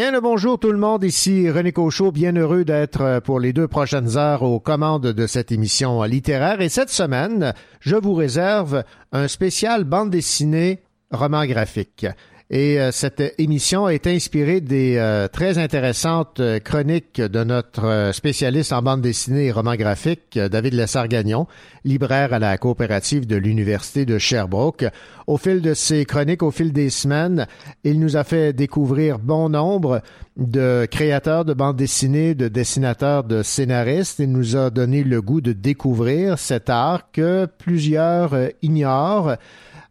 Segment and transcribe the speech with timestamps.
[0.00, 3.52] Bien le bonjour tout le monde, ici René Cochot, bien heureux d'être euh, pour les
[3.52, 6.62] deux prochaines heures aux commandes de cette émission littéraire.
[6.62, 8.82] Et cette semaine, je vous réserve
[9.12, 12.06] un spécial bande dessinée roman graphique.
[12.52, 18.72] Et euh, cette émission est inspirée des euh, très intéressantes euh, chroniques de notre spécialiste
[18.72, 21.46] en bande dessinée et roman graphique, David Lessard-Gagnon,
[21.84, 24.84] libraire à la coopérative de l'Université de Sherbrooke.
[25.28, 27.46] Au fil de ces chroniques, au fil des semaines,
[27.84, 30.02] il nous a fait découvrir bon nombre
[30.36, 34.18] de créateurs de bande dessinée, de dessinateurs, de scénaristes.
[34.18, 39.36] Il nous a donné le goût de découvrir cet art que plusieurs ignorent.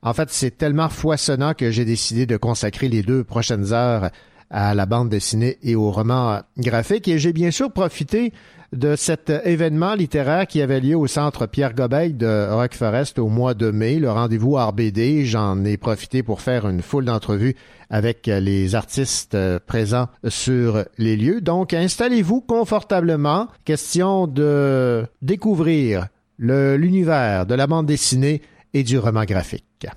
[0.01, 4.09] En fait, c'est tellement foisonnant que j'ai décidé de consacrer les deux prochaines heures
[4.49, 7.07] à la bande dessinée et au roman graphique.
[7.07, 8.33] Et j'ai bien sûr profité
[8.71, 13.27] de cet événement littéraire qui avait lieu au centre Pierre Gobeil de Rock Forest au
[13.27, 15.25] mois de mai, le rendez-vous RBD.
[15.25, 17.55] J'en ai profité pour faire une foule d'entrevues
[17.89, 21.41] avec les artistes présents sur les lieux.
[21.41, 23.47] Donc, installez-vous confortablement.
[23.65, 28.41] Question de découvrir l'univers de la bande dessinée
[28.73, 29.87] et du roman graphique.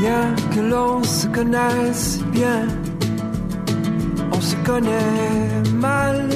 [0.00, 2.66] Bien que l'on se connaisse bien,
[4.32, 6.28] on se connaît mal.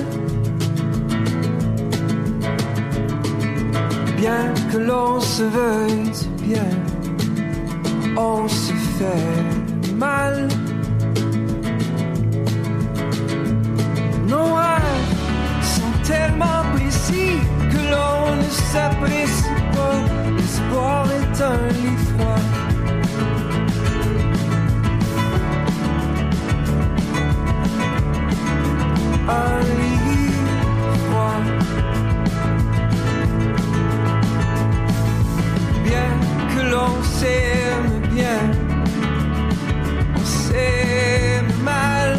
[4.16, 6.12] Bien que l'on se veuille
[6.42, 6.70] bien,
[8.16, 10.48] on se fait mal.
[14.28, 15.14] Nos rêves
[15.62, 17.38] sont tellement précis
[17.70, 20.00] que l'on ne s'apprécie pas.
[20.36, 21.98] L'espoir est un lit.
[35.84, 36.12] Bien
[36.54, 38.40] que l'on s'aime bien,
[40.16, 42.16] on s'aime mal.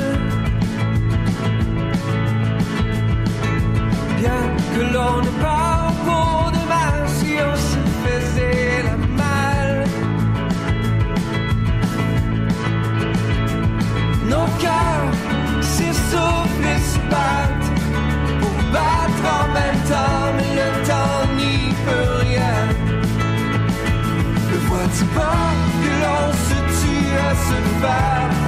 [4.19, 4.41] Bien
[4.75, 5.58] que l'on ne parle
[18.39, 22.57] pour battre en même temps, mais le temps n'y peut rien.
[24.51, 28.38] Ne vois-tu pas que l'on se tue à se faire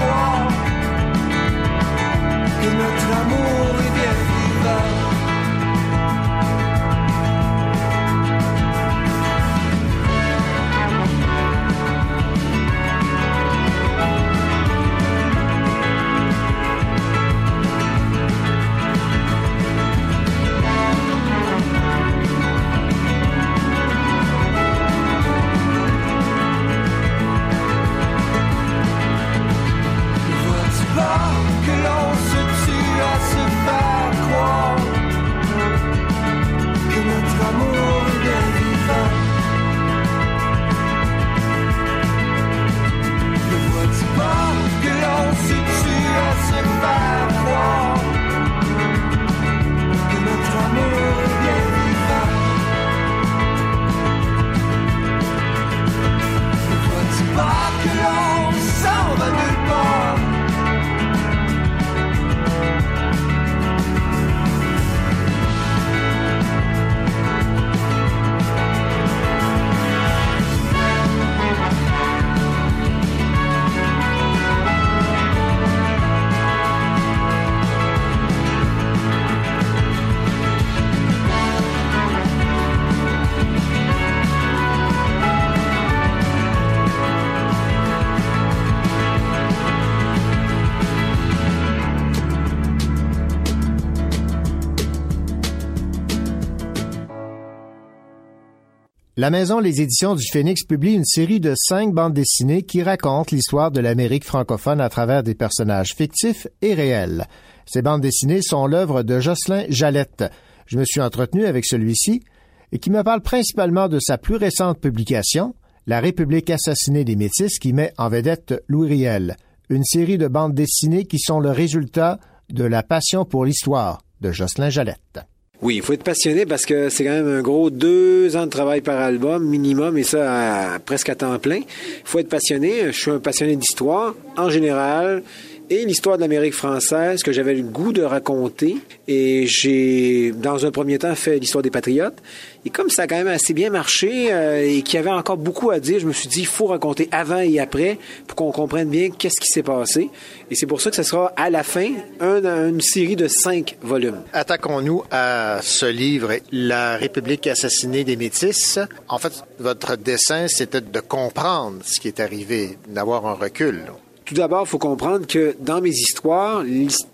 [99.21, 103.29] La Maison Les Éditions du Phénix publie une série de cinq bandes dessinées qui racontent
[103.31, 107.27] l'histoire de l'Amérique francophone à travers des personnages fictifs et réels.
[107.67, 110.23] Ces bandes dessinées sont l'œuvre de Jocelyn Jalette.
[110.65, 112.23] je me suis entretenu avec celui-ci
[112.71, 115.53] et qui me parle principalement de sa plus récente publication,
[115.85, 119.35] La République assassinée des Métis, qui met en vedette Louis Riel,
[119.69, 122.19] une série de bandes dessinées qui sont le résultat
[122.49, 125.19] de la passion pour l'histoire de Jocelyn Jalette.
[125.61, 128.49] Oui, il faut être passionné parce que c'est quand même un gros deux ans de
[128.49, 131.57] travail par album minimum et ça presque à temps plein.
[131.57, 131.65] Il
[132.03, 132.87] faut être passionné.
[132.87, 135.21] Je suis un passionné d'histoire en général
[135.71, 138.75] et l'histoire de l'Amérique française que j'avais le goût de raconter.
[139.07, 142.17] Et j'ai, dans un premier temps, fait l'histoire des Patriotes.
[142.65, 145.37] Et comme ça a quand même assez bien marché euh, et qu'il y avait encore
[145.37, 147.97] beaucoup à dire, je me suis dit, il faut raconter avant et après
[148.27, 150.09] pour qu'on comprenne bien qu'est-ce qui s'est passé.
[150.49, 151.89] Et c'est pour ça que ce sera à la fin
[152.19, 154.23] une série de cinq volumes.
[154.33, 158.77] Attaquons-nous à ce livre, La République assassinée des Métis.
[159.07, 163.85] En fait, votre dessin, c'était de comprendre ce qui est arrivé, d'avoir un recul.
[164.31, 166.63] Tout d'abord, il faut comprendre que dans mes histoires,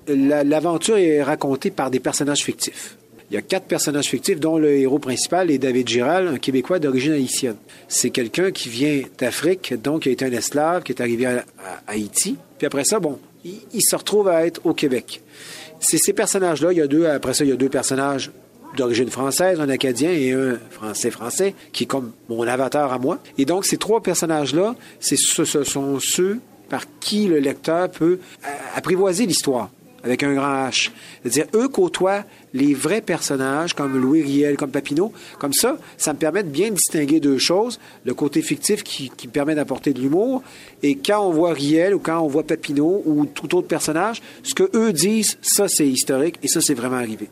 [0.08, 2.96] l'aventure est racontée par des personnages fictifs.
[3.32, 6.78] Il y a quatre personnages fictifs, dont le héros principal est David Giral, un Québécois
[6.78, 7.56] d'origine haïtienne.
[7.88, 11.44] C'est quelqu'un qui vient d'Afrique, donc qui a été un esclave, qui est arrivé à,
[11.88, 12.36] Haïti.
[12.60, 15.24] Puis après ça, bon, il, se retrouve à être au Québec.
[15.80, 16.72] C'est ces personnages-là.
[16.72, 18.30] Il y a deux, après ça, il y a deux personnages
[18.76, 23.18] d'origine française, un Acadien et un Français-Français, qui est comme mon avatar à moi.
[23.40, 25.16] Et donc, ces trois personnages-là, ce
[25.64, 29.70] sont ceux par qui le lecteur peut euh, apprivoiser l'histoire
[30.04, 30.92] avec un grand H.
[31.22, 32.24] C'est-à-dire, eux côtoient
[32.54, 35.12] les vrais personnages comme Louis Riel, comme Papineau.
[35.40, 37.80] Comme ça, ça me permet de bien distinguer deux choses.
[38.06, 40.44] Le côté fictif qui, me permet d'apporter de l'humour.
[40.84, 44.54] Et quand on voit Riel ou quand on voit Papineau ou tout autre personnage, ce
[44.54, 47.30] que eux disent, ça c'est historique et ça c'est vraiment arrivé.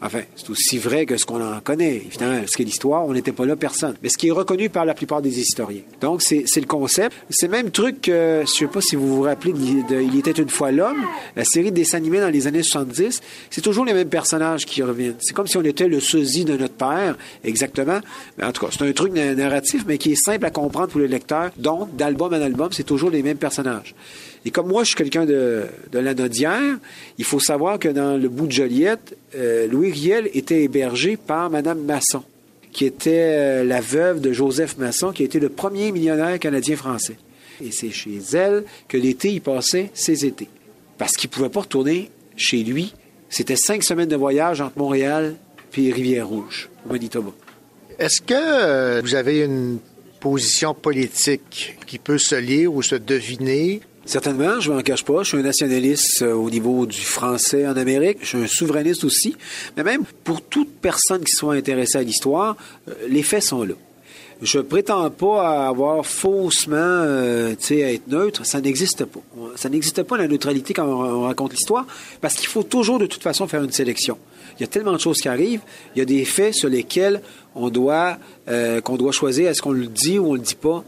[0.00, 1.96] Enfin, c'est aussi vrai que ce qu'on en connaît.
[1.96, 3.96] Évidemment, ce qu'est l'histoire, on n'était pas là, personne.
[4.02, 5.82] Mais ce qui est reconnu par la plupart des historiens.
[6.00, 7.16] Donc, c'est le concept.
[7.30, 9.52] C'est même truc que, je sais pas si vous vous rappelez
[9.90, 11.04] Il était une fois l'homme,
[11.34, 14.82] la série de dessins animés dans les années 70, c'est toujours les mêmes personnages qui
[14.82, 15.16] reviennent.
[15.18, 17.98] C'est comme si on était le sosie de notre père, exactement.
[18.36, 21.00] Mais en tout cas, c'est un truc narratif, mais qui est simple à comprendre pour
[21.00, 21.50] le lecteur.
[21.56, 23.96] Donc, d'album en album, c'est toujours les mêmes personnages.
[24.48, 26.78] Et comme moi, je suis quelqu'un de, de la Nodière,
[27.18, 31.50] il faut savoir que dans le bout de Joliette, euh, Louis Riel était hébergé par
[31.50, 32.22] Mme Masson,
[32.72, 37.18] qui était euh, la veuve de Joseph Masson, qui était le premier millionnaire canadien-français.
[37.62, 40.48] Et c'est chez elle que l'été, il passait ses étés.
[40.96, 42.94] Parce qu'il ne pouvait pas retourner chez lui.
[43.28, 45.36] C'était cinq semaines de voyage entre Montréal
[45.76, 47.32] et Rivière-Rouge, au Manitoba.
[47.98, 49.78] Est-ce que euh, vous avez une
[50.20, 53.82] position politique qui peut se lire ou se deviner?
[54.08, 55.22] Certainement, je m'en cache pas.
[55.22, 58.20] Je suis un nationaliste euh, au niveau du français en Amérique.
[58.22, 59.36] Je suis un souverainiste aussi.
[59.76, 62.56] Mais même pour toute personne qui soit intéressée à l'histoire,
[62.88, 63.74] euh, les faits sont là.
[64.40, 68.46] Je prétends pas avoir faussement, euh, tu sais, être neutre.
[68.46, 69.20] Ça n'existe pas.
[69.56, 71.84] Ça n'existe pas la neutralité quand on raconte l'histoire,
[72.22, 74.16] parce qu'il faut toujours de toute façon faire une sélection.
[74.58, 75.60] Il y a tellement de choses qui arrivent.
[75.94, 77.20] Il y a des faits sur lesquels
[77.54, 78.16] on doit,
[79.10, 80.82] choisir est-ce qu'on le dit ou on le dit pas?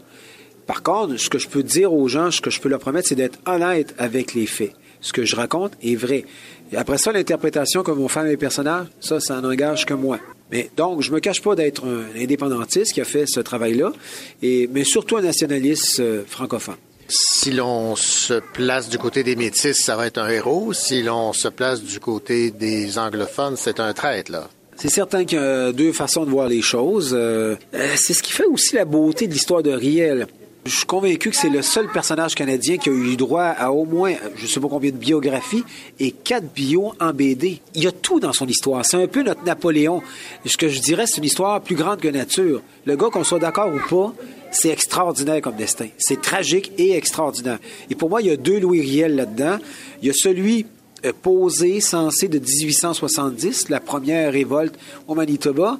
[0.67, 3.07] Par contre, ce que je peux dire aux gens, ce que je peux leur promettre,
[3.07, 4.73] c'est d'être honnête avec les faits.
[5.01, 6.25] Ce que je raconte est vrai.
[6.71, 10.19] Et après ça, l'interprétation que vont faire mes personnages, ça, ça n'engage que moi.
[10.51, 13.93] Mais donc, je me cache pas d'être un indépendantiste qui a fait ce travail-là,
[14.41, 16.75] et mais surtout un nationaliste euh, francophone.
[17.07, 20.71] Si l'on se place du côté des métis, ça va être un héros.
[20.71, 24.49] Si l'on se place du côté des anglophones, c'est un traître, là.
[24.77, 27.11] C'est certain qu'il y a deux façons de voir les choses.
[27.13, 30.27] Euh, euh, c'est ce qui fait aussi la beauté de l'histoire de Riel.
[30.63, 33.83] Je suis convaincu que c'est le seul personnage canadien qui a eu droit à au
[33.83, 35.63] moins, je sais pas combien de biographies
[35.99, 37.61] et quatre bios en BD.
[37.73, 38.85] Il y a tout dans son histoire.
[38.85, 40.03] C'est un peu notre Napoléon.
[40.45, 42.61] Ce que je dirais, c'est une histoire plus grande que nature.
[42.85, 44.13] Le gars, qu'on soit d'accord ou pas,
[44.51, 45.87] c'est extraordinaire comme destin.
[45.97, 47.57] C'est tragique et extraordinaire.
[47.89, 49.57] Et pour moi, il y a deux Louis Riel là-dedans.
[50.03, 50.67] Il y a celui
[51.05, 54.77] euh, posé, censé de 1870, la première révolte
[55.07, 55.79] au Manitoba,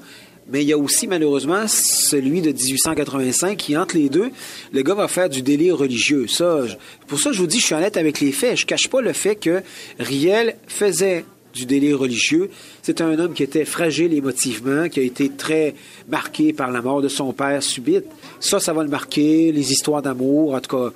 [0.51, 4.31] mais il y a aussi malheureusement celui de 1885 qui, entre les deux,
[4.71, 6.27] le gars va faire du délire religieux.
[6.27, 6.65] Ça,
[7.07, 8.57] pour ça, je vous dis, je suis honnête avec les faits.
[8.57, 9.61] Je cache pas le fait que
[9.99, 12.49] Riel faisait du délire religieux.
[12.81, 15.75] C'est un homme qui était fragile émotivement, qui a été très
[16.09, 18.05] marqué par la mort de son père subite.
[18.39, 20.53] Ça, ça va le marquer, les histoires d'amour.
[20.53, 20.93] En tout cas,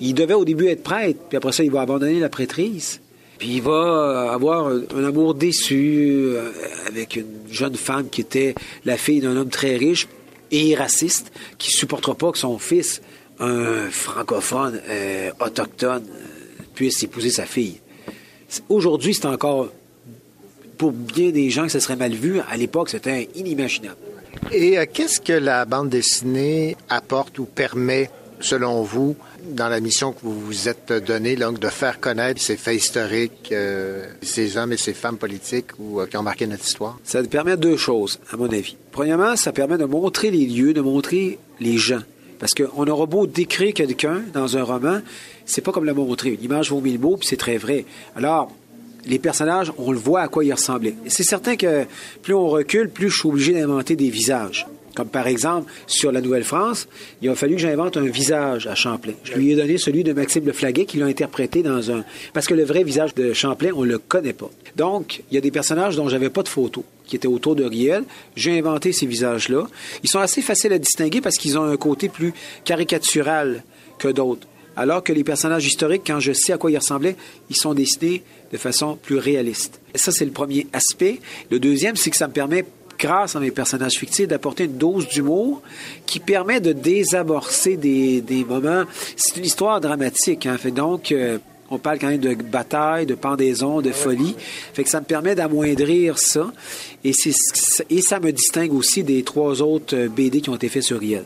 [0.00, 3.00] il devait au début être prêtre, puis après ça, il va abandonner la prêtrise.
[3.38, 6.50] Puis il va avoir un, amour déçu euh,
[6.86, 10.08] avec une jeune femme qui était la fille d'un homme très riche
[10.50, 13.02] et raciste, qui supportera pas que son fils,
[13.38, 17.80] un francophone euh, autochtone, euh, puisse épouser sa fille.
[18.68, 19.68] Aujourd'hui, c'est encore
[20.78, 22.40] pour bien des gens que ce serait mal vu.
[22.48, 23.96] À l'époque, c'était inimaginable.
[24.52, 29.16] Et qu'est-ce que la bande dessinée apporte ou permet selon vous,
[29.50, 33.50] dans la mission que vous vous êtes donnée, donc de faire connaître ces faits historiques,
[33.52, 36.98] euh, ces hommes et ces femmes politiques ou, euh, qui ont marqué notre histoire?
[37.04, 38.76] Ça permet deux choses, à mon avis.
[38.92, 42.02] Premièrement, ça permet de montrer les lieux, de montrer les gens.
[42.38, 45.00] Parce qu'on aura beau décrire quelqu'un dans un roman,
[45.46, 46.30] c'est pas comme le montrer.
[46.30, 47.86] Une image vaut mille mots, puis c'est très vrai.
[48.14, 48.52] Alors,
[49.06, 50.96] les personnages, on le voit à quoi ils ressemblaient.
[51.06, 51.86] C'est certain que
[52.22, 54.66] plus on recule, plus je suis obligé d'inventer des visages.
[54.96, 56.88] Comme par exemple, sur la Nouvelle-France,
[57.20, 59.12] il a fallu que j'invente un visage à Champlain.
[59.24, 62.02] Je lui ai donné celui de Maxime Le Flaguet qui l'a interprété dans un...
[62.32, 64.50] Parce que le vrai visage de Champlain, on le connaît pas.
[64.74, 67.64] Donc, il y a des personnages dont j'avais pas de photos qui étaient autour de
[67.64, 68.04] Riel.
[68.36, 69.66] J'ai inventé ces visages-là.
[70.02, 72.32] Ils sont assez faciles à distinguer parce qu'ils ont un côté plus
[72.64, 73.64] caricatural
[73.98, 74.48] que d'autres.
[74.76, 77.16] Alors que les personnages historiques, quand je sais à quoi ils ressemblaient,
[77.50, 79.78] ils sont dessinés de façon plus réaliste.
[79.94, 81.20] Et ça, c'est le premier aspect.
[81.50, 82.64] Le deuxième, c'est que ça me permet
[82.98, 85.62] grâce à mes personnages fictifs, d'apporter une dose d'humour
[86.06, 88.84] qui permet de désamorcer des, des moments.
[89.16, 90.56] C'est une histoire dramatique, hein.
[90.58, 91.38] Fait donc, euh,
[91.70, 94.36] on parle quand même de bataille, de pendaison, de folie.
[94.72, 96.52] Fait que ça me permet d'amoindrir ça.
[97.04, 97.12] Et,
[97.90, 101.00] et ça me distingue aussi des trois autres euh, BD qui ont été faits sur
[101.00, 101.24] Riel.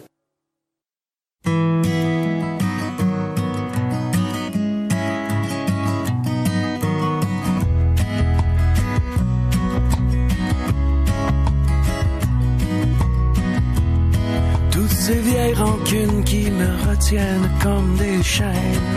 [15.54, 18.88] Rancunes qui me retiennent comme des chaînes.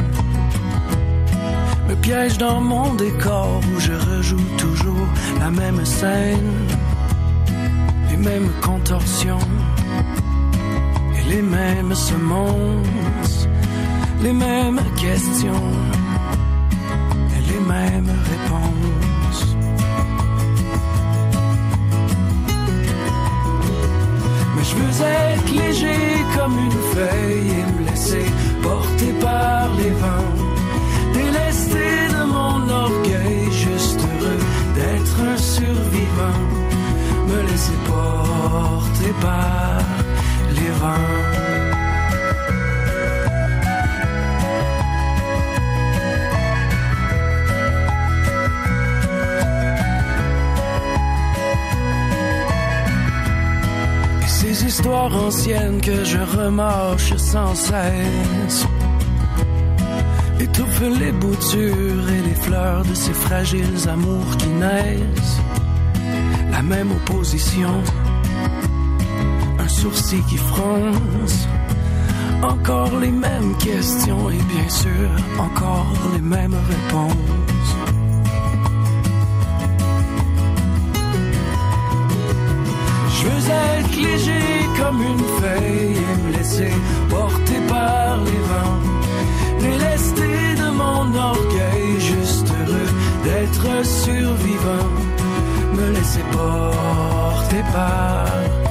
[1.87, 5.07] Me piègent dans mon décor où je rejoue toujours
[5.39, 6.51] la même scène,
[8.09, 9.45] les mêmes contorsions
[11.17, 13.47] et les mêmes semonces,
[14.21, 15.67] les mêmes questions
[17.35, 18.52] et les mêmes réponses.
[24.63, 28.25] Je veux être léger comme une feuille et me laisser
[28.61, 30.33] porter par les vents.
[31.13, 34.43] Délesté de mon orgueil, juste heureux
[34.75, 36.39] d'être un survivant.
[37.27, 39.79] Me laisser porter par
[40.55, 41.42] les vents.
[54.53, 58.67] Ces histoires anciennes que je remarche sans cesse
[60.39, 65.39] étouffe les boutures et les fleurs de ces fragiles amours qui naissent.
[66.51, 67.81] La même opposition,
[69.57, 71.47] un sourcil qui fronce,
[72.43, 77.52] encore les mêmes questions et bien sûr encore les mêmes réponses.
[83.49, 86.71] Être léger comme une feuille et me laisser
[87.09, 88.79] porter par les vents.
[89.59, 90.31] Délesté
[90.61, 92.91] de mon orgueil, juste heureux
[93.23, 94.89] d'être survivant.
[95.75, 98.62] Me laisser porter par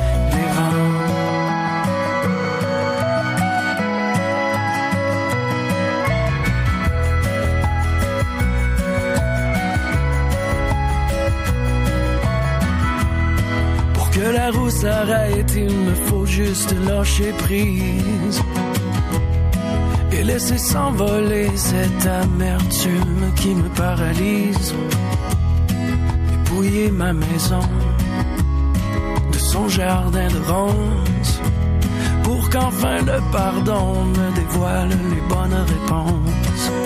[14.22, 18.40] que la roue s'arrête, il me faut juste lâcher prise
[20.12, 24.74] et laisser s'envoler cette amertume qui me paralyse.
[26.30, 27.66] Dépouiller ma maison
[29.32, 31.40] de son jardin de ronces
[32.22, 36.81] pour qu'enfin le pardon me dévoile les bonnes réponses.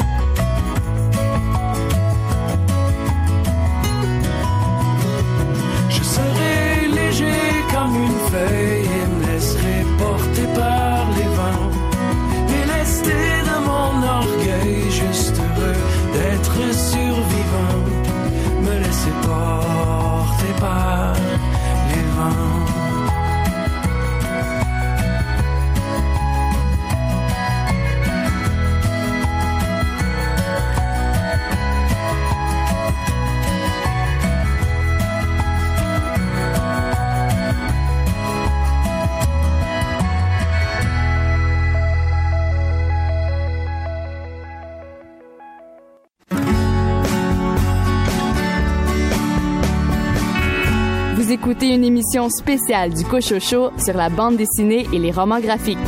[52.30, 55.78] Spéciale du Cochocho sur la bande dessinée et les romans graphiques.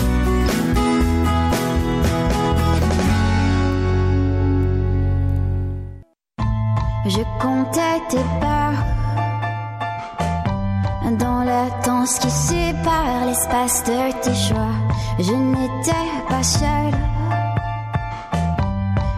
[7.06, 8.72] Je comptais tes pas
[11.18, 14.76] dans la latence qui sépare l'espace de tes choix.
[15.18, 16.98] Je n'étais pas seule.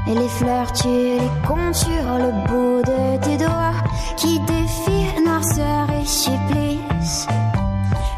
[0.06, 3.74] Et les fleurs, tu les comptes sur le bout de tes doigts
[4.16, 4.38] qui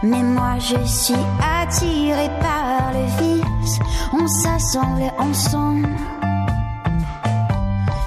[0.05, 3.79] Mais moi je suis attirée par le vice,
[4.13, 5.89] on s'assemble ensemble.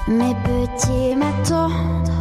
[0.06, 2.12] Mes petits m'attendent.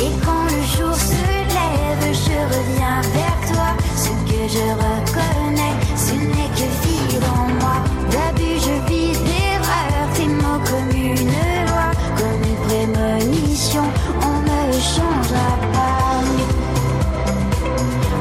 [0.00, 3.70] Et quand le jour se lève, je reviens vers toi.
[3.96, 7.78] Ce que je reconnais, ce n'est que vie dans moi.
[8.10, 11.30] D'abus, je vis d'erreurs, tes mots comme une
[11.68, 13.84] loi, comme une prémonition.
[14.22, 16.57] On ne changera pas.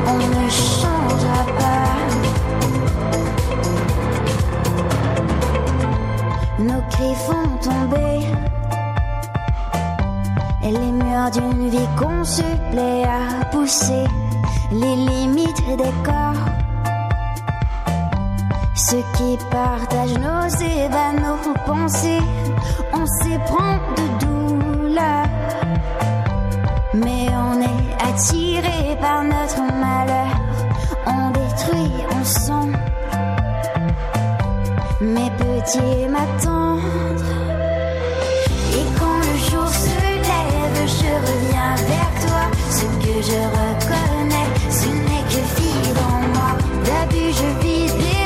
[0.09, 1.97] On ne changera pas.
[6.59, 8.19] Nos cris font tomber
[10.71, 14.05] les murs d'une vie qu'on se plaît à pousser
[14.71, 16.45] les limites des corps.
[18.75, 22.21] Ceux qui partagent nos ébats, nos pensées,
[22.93, 25.27] on s'éprend de douleur.
[26.93, 28.46] Mais on est attiré
[28.99, 30.33] par notre malheur,
[31.05, 32.77] on détruit ensemble.
[35.01, 36.81] Mes petits m'attendent.
[38.73, 39.97] Et quand le jour se
[40.29, 42.43] lève, je reviens vers toi.
[42.69, 46.51] Ce que je reconnais, ce n'est que vie dans moi.
[46.85, 48.16] D'abus, je vis d'erreurs,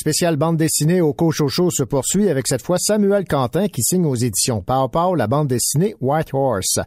[0.00, 4.14] spécial bande dessinée au Cochocho se poursuit avec cette fois Samuel Quentin qui signe aux
[4.14, 6.78] éditions Pow Pow la bande dessinée White Horse.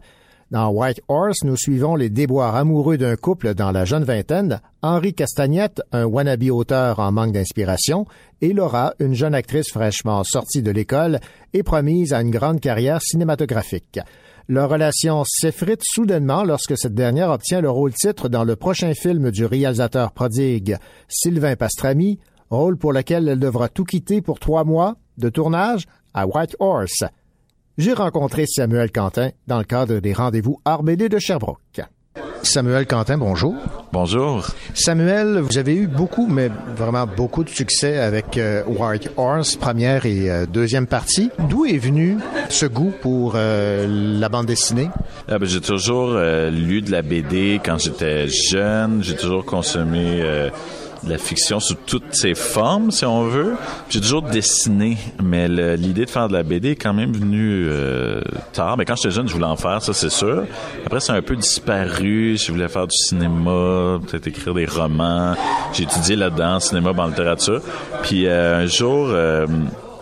[0.50, 5.14] Dans White Horse, nous suivons les déboires amoureux d'un couple dans la jeune vingtaine, Henri
[5.14, 8.04] Castagnette, un wannabe auteur en manque d'inspiration,
[8.40, 11.20] et Laura, une jeune actrice fraîchement sortie de l'école
[11.52, 14.00] et promise à une grande carrière cinématographique.
[14.48, 19.46] Leur relation s'effrite soudainement lorsque cette dernière obtient le rôle-titre dans le prochain film du
[19.46, 22.18] réalisateur prodigue Sylvain Pastrami,
[22.50, 27.04] rôle pour lequel elle devra tout quitter pour trois mois de tournage à White Horse.
[27.76, 31.82] J'ai rencontré Samuel Quentin dans le cadre des rendez-vous RBD de Sherbrooke.
[32.44, 33.54] Samuel Quentin, bonjour.
[33.92, 34.46] Bonjour.
[34.74, 40.04] Samuel, vous avez eu beaucoup, mais vraiment beaucoup de succès avec euh, White Horse, première
[40.04, 41.30] et euh, deuxième partie.
[41.48, 42.18] D'où est venu
[42.50, 44.90] ce goût pour euh, la bande dessinée?
[45.26, 49.02] Ah, ben, j'ai toujours euh, lu de la BD quand j'étais jeune.
[49.02, 50.50] J'ai toujours consommé euh,
[51.04, 53.54] de la fiction sous toutes ses formes, si on veut.
[53.88, 58.20] J'ai toujours dessiné, mais l'idée de faire de la BD est quand même venue euh,
[58.52, 58.76] tard.
[58.76, 60.44] Mais quand j'étais jeune, je voulais en faire, ça c'est sûr.
[60.86, 62.36] Après, c'est un peu disparu.
[62.36, 65.34] Je voulais faire du cinéma, peut-être écrire des romans.
[65.72, 67.60] J'ai étudié là-dedans, cinéma, en littérature.
[68.02, 69.08] Puis euh, un jour...
[69.10, 69.46] euh,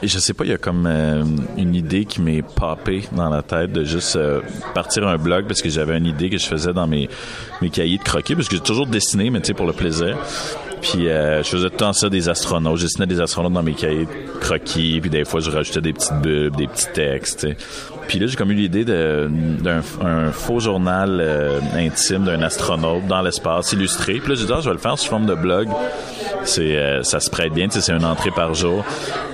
[0.03, 1.23] je sais pas, il y a comme euh,
[1.57, 4.41] une idée qui m'est popée dans la tête de juste euh,
[4.75, 7.09] partir un blog parce que j'avais une idée que je faisais dans mes,
[7.61, 10.19] mes cahiers de croquis parce que j'ai toujours dessiné, mais tu sais, pour le plaisir.
[10.83, 12.79] Puis euh, je faisais tout le temps ça des astronautes.
[12.79, 15.93] Je dessinais des astronautes dans mes cahiers de croquis, puis des fois je rajoutais des
[15.93, 17.41] petites bulbes, des petits textes.
[17.41, 17.57] tu sais.
[18.09, 23.23] Puis là, j'ai comme eu l'idée d'un un faux journal euh, intime d'un astronaute dans
[23.23, 24.15] l'espace illustré.
[24.15, 25.69] Puis là, j'ai dit, ah, je vais le faire sous forme de blog.
[26.59, 28.85] Euh, ça se prête bien, c'est une entrée par jour.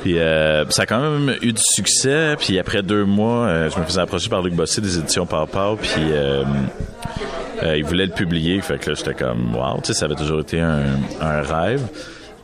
[0.02, 2.37] Puis euh, ça a quand même eu du succès.
[2.38, 5.74] Puis après deux mois, euh, je me faisais approcher par Luc Bossé des éditions Papa.
[5.80, 6.02] Puis
[7.62, 8.61] euh, il voulait le publier.
[8.61, 10.85] Fait que là, j'étais comme, wow, tu sais, ça avait toujours été un,
[11.21, 11.83] un rêve.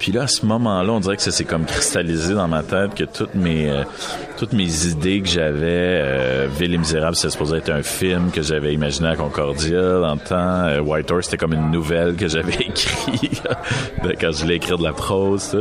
[0.04, 2.94] Puis là, à ce moment-là, on dirait que ça s'est comme cristallisé dans ma tête
[2.94, 3.84] que toutes mes euh,
[4.36, 8.42] toutes mes idées que j'avais, euh, Ville et Misérable, c'est supposé être un film que
[8.42, 10.64] j'avais imaginé à Concordia dans le temps.
[10.66, 13.42] Euh, White Horse, c'était comme une nouvelle que j'avais écrite
[14.20, 15.56] quand je voulais écrire de la prose.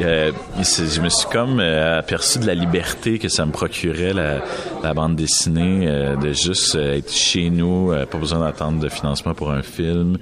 [0.00, 4.94] Euh, je me suis comme euh, aperçu de la liberté que ça me procurait la,
[4.94, 5.86] bande dessinée,
[6.20, 10.18] de juste être chez nous, pas besoin d'attendre de financement pour un film.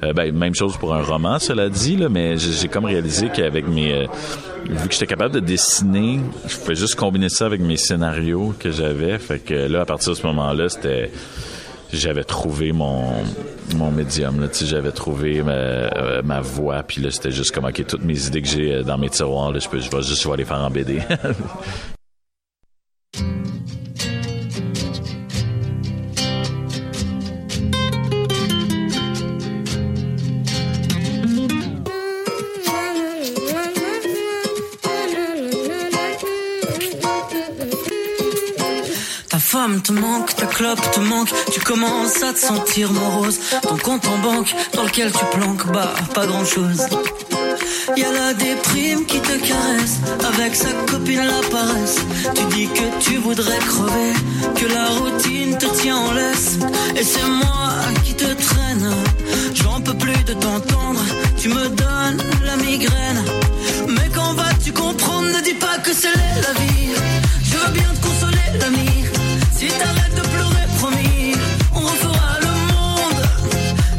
[0.00, 4.06] ben, même chose pour un roman, cela dit, mais j'ai comme réalisé qu'avec mes
[4.68, 8.70] vu que j'étais capable de dessiner, je pouvais juste combiner ça avec mes scénarios que
[8.70, 9.18] j'avais.
[9.18, 11.10] Fait que là, à partir de ce moment-là, c'était
[11.92, 13.12] j'avais trouvé mon
[13.76, 17.84] mon médium là, j'avais trouvé ma, euh, ma voix puis là c'était juste comme ok
[17.86, 20.22] toutes mes idées que j'ai euh, dans mes tiroirs là, je peux je vais juste
[20.22, 21.00] je les faire en BD.
[39.52, 43.38] femme te manque, ta clope te manque, tu commences à te sentir morose.
[43.60, 46.80] Ton compte en banque dans lequel tu planques, bah pas grand chose.
[47.94, 49.96] Y a la déprime qui te caresse,
[50.30, 51.98] avec sa copine la paresse.
[52.34, 54.14] Tu dis que tu voudrais crever,
[54.58, 56.56] que la routine te tient en laisse.
[56.96, 57.72] Et c'est moi
[58.04, 58.90] qui te traîne,
[59.52, 61.04] j'en peux plus de t'entendre.
[61.36, 63.22] Tu me donnes la migraine,
[63.88, 65.28] mais quand vas-tu comprendre?
[65.28, 66.88] Ne dis pas que c'est la vie.
[67.44, 69.01] Je veux bien te consoler, l'ami.
[69.62, 71.34] Si t'arrêtes de pleurer, promis,
[71.72, 73.22] on refera le monde.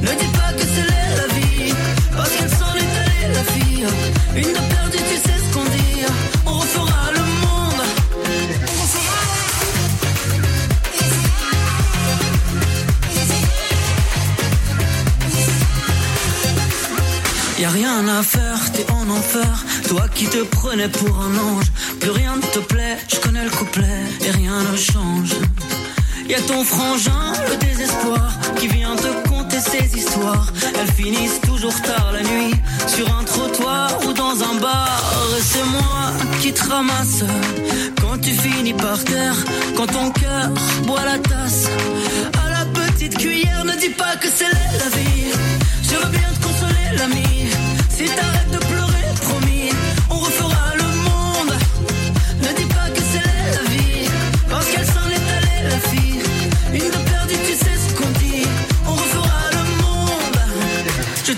[0.02, 0.89] Ne dis pas que c'est
[1.21, 1.73] la vie,
[2.17, 3.88] parce qu'elle s'en est allée, la fille.
[4.36, 6.04] Une de perdue, tu sais ce qu'on dit.
[6.45, 7.82] On refera le monde.
[17.58, 19.63] Y a rien à faire, t'es en enfer.
[19.88, 21.71] Toi qui te prenais pour un ange,
[22.02, 22.97] plus rien ne te plaît.
[23.08, 25.36] Je connais le couplet et rien ne change.
[26.34, 30.48] Y a ton frangin, le désespoir, qui vient te conter ses histoires.
[30.80, 32.56] Elles finissent toujours tard la nuit,
[32.88, 35.00] sur un trottoir ou dans un bar.
[35.38, 37.24] Et c'est moi qui te ramasse
[38.02, 39.36] quand tu finis par terre,
[39.78, 40.50] quand ton cœur
[40.88, 41.67] boit la tasse.
[42.43, 45.26] À la petite cuillère, ne dis pas que c'est la vie.
[45.84, 47.22] Je veux bien te consoler, l'ami.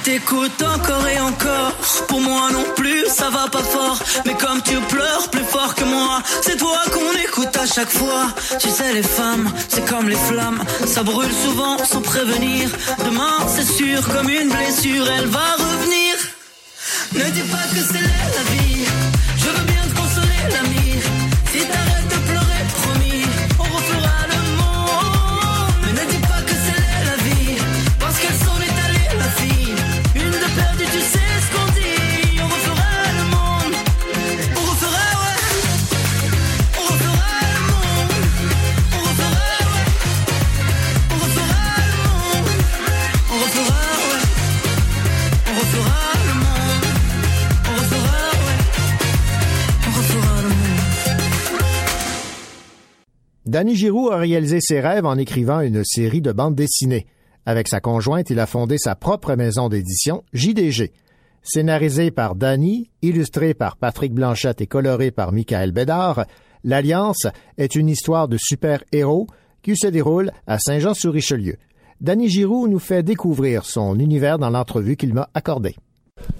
[0.06, 1.74] T'écoute encore et encore.
[2.08, 3.98] Pour moi non plus, ça va pas fort.
[4.26, 8.28] Mais comme tu pleures plus fort que moi, c'est toi qu'on écoute à chaque fois.
[8.60, 10.63] Tu sais, les femmes, c'est comme les flammes.
[10.86, 12.70] Ça brûle souvent sans prévenir.
[13.04, 16.13] Demain, c'est sûr, comme une blessure, elle va revenir.
[17.13, 18.06] Ne dis pas que c'est
[18.38, 18.86] la vie.
[19.38, 19.85] Je veux bien
[53.56, 57.06] Danny Giroux a réalisé ses rêves en écrivant une série de bandes dessinées.
[57.46, 60.91] Avec sa conjointe, il a fondé sa propre maison d'édition, JDG.
[61.41, 66.26] Scénarisé par Danny, illustré par Patrick Blanchette et coloré par Michael Bédard,
[66.65, 69.28] L'Alliance est une histoire de super-héros
[69.62, 71.56] qui se déroule à Saint-Jean-sur-Richelieu.
[72.02, 75.78] Danny Giroux nous fait découvrir son univers dans l'entrevue qu'il m'a accordée.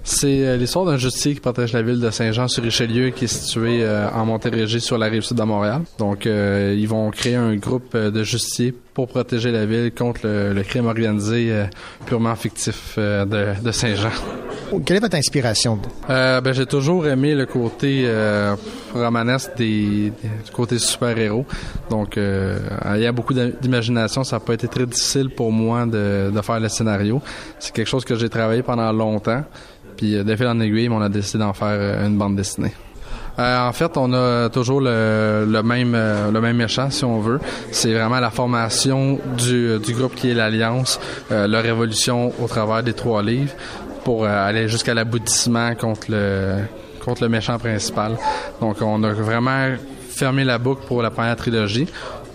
[0.04, 4.08] C'est euh, l'histoire d'un justicier qui protège la ville de Saint-Jean-sur-Richelieu qui est située euh,
[4.10, 5.82] en Montérégie sur la rive sud de Montréal.
[5.98, 10.52] Donc, euh, ils vont créer un groupe de justiciers pour protéger la ville contre le,
[10.52, 11.64] le crime organisé euh,
[12.06, 14.10] purement fictif de, de Saint-Jean.
[14.84, 15.78] Quelle est votre inspiration?
[16.08, 18.08] Ben, j'ai toujours aimé le côté
[18.94, 20.10] romanesque des, des-
[20.44, 21.44] du côté super-héros.
[21.90, 24.24] Donc, il y a beaucoup d'imagination.
[24.24, 27.20] Ça n'a pas été très difficile pour moi de, de faire le scénario.
[27.60, 29.44] C'est quelque chose que j'ai travaillé pendant longtemps.
[29.96, 32.72] Puis, euh, de fil en aiguille, on a décidé d'en faire euh, une bande dessinée.
[33.38, 37.38] Euh, en fait, on a toujours le, même le même méchant, si on veut.
[37.70, 40.98] C'est vraiment la formation du, du groupe qui est l'Alliance,
[41.30, 43.52] leur révolution au travers des trois livres,
[44.04, 46.60] pour aller jusqu'à l'aboutissement contre le
[47.04, 48.16] contre le méchant principal.
[48.60, 49.68] Donc, on a vraiment
[50.08, 51.86] fermé la boucle pour la première trilogie.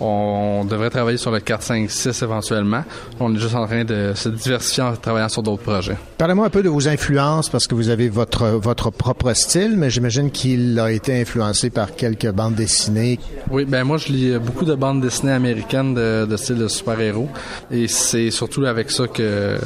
[0.04, 2.82] On devrait travailler sur le 4, 5, 6 éventuellement.
[3.20, 5.96] On est juste en train de se diversifier en travaillant sur d'autres projets.
[6.18, 9.90] Parlez-moi un peu de vos influences parce que vous avez votre votre propre style, mais
[9.90, 13.20] j'imagine qu'il a été influencé par quelques bandes dessinées.
[13.50, 17.28] Oui, ben moi je lis beaucoup de bandes dessinées américaines de, de style de super-héros
[17.70, 19.56] et c'est surtout avec ça que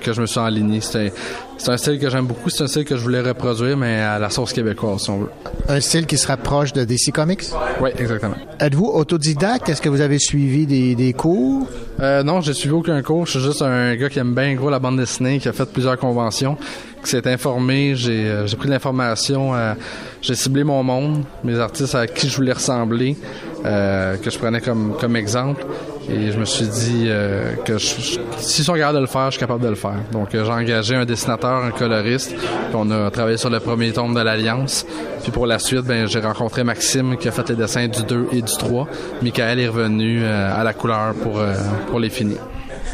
[0.00, 0.80] que je me suis enligné.
[0.82, 1.10] C'est un,
[1.58, 4.18] c'est un style que j'aime beaucoup, c'est un style que je voulais reproduire mais à
[4.18, 5.30] la sauce québécoise si on veut.
[5.68, 7.44] Un style qui se rapproche de DC Comics?
[7.80, 8.36] Oui, exactement.
[8.60, 9.68] Êtes-vous autodidacte?
[9.68, 11.66] Est-ce que vous avez suivi des, des cours?
[12.00, 13.26] Euh, non, j'ai suivi aucun cours.
[13.26, 15.66] Je suis juste un gars qui aime bien gros la bande dessinée, qui a fait
[15.66, 16.56] plusieurs conventions,
[17.02, 17.94] qui s'est informé.
[17.96, 19.54] J'ai euh, j'ai pris de l'information.
[19.54, 19.74] euh,
[20.22, 23.16] j'ai ciblé mon monde, mes artistes à qui je voulais ressembler,
[23.64, 25.64] euh, que je prenais comme, comme exemple.
[26.08, 29.30] Et je me suis dit euh, que je, s'ils sont capables de le faire, je
[29.32, 29.96] suis capable de le faire.
[30.12, 33.92] Donc euh, j'ai engagé un dessinateur, un coloriste, puis on a travaillé sur le premier
[33.92, 34.86] tome de l'Alliance.
[35.22, 38.28] Puis pour la suite, ben j'ai rencontré Maxime qui a fait les dessins du 2
[38.32, 38.86] et du 3.
[39.22, 41.54] Michael est revenu euh, à la couleur pour, euh,
[41.88, 42.38] pour les finir.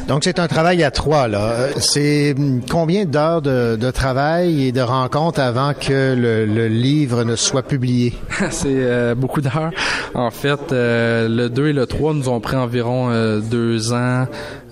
[0.08, 1.52] Donc c'est un travail à trois là.
[1.52, 6.68] Euh, C'est hum, combien d'heures de, de travail et de rencontres avant que le, le
[6.68, 8.12] livre ne soit publié?
[8.50, 9.70] C'est euh, beaucoup d'heures.
[10.14, 14.26] En fait, euh, le 2 et le 3 nous ont pris environ euh, deux ans,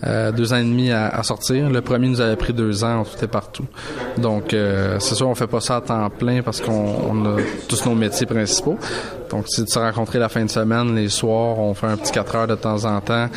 [0.05, 1.71] euh, deux ans et demi à, à sortir.
[1.71, 3.65] Le premier nous avait pris deux ans, tout est partout.
[4.19, 6.73] Donc, euh, c'est sûr, on fait pas ça à temps plein parce qu'on
[7.09, 7.37] on a
[7.69, 8.77] tous nos métiers principaux.
[9.31, 12.13] Donc, c'est de se rencontrer la fin de semaine, les soirs, on fait un petit
[12.13, 13.29] 4 heures de temps en temps.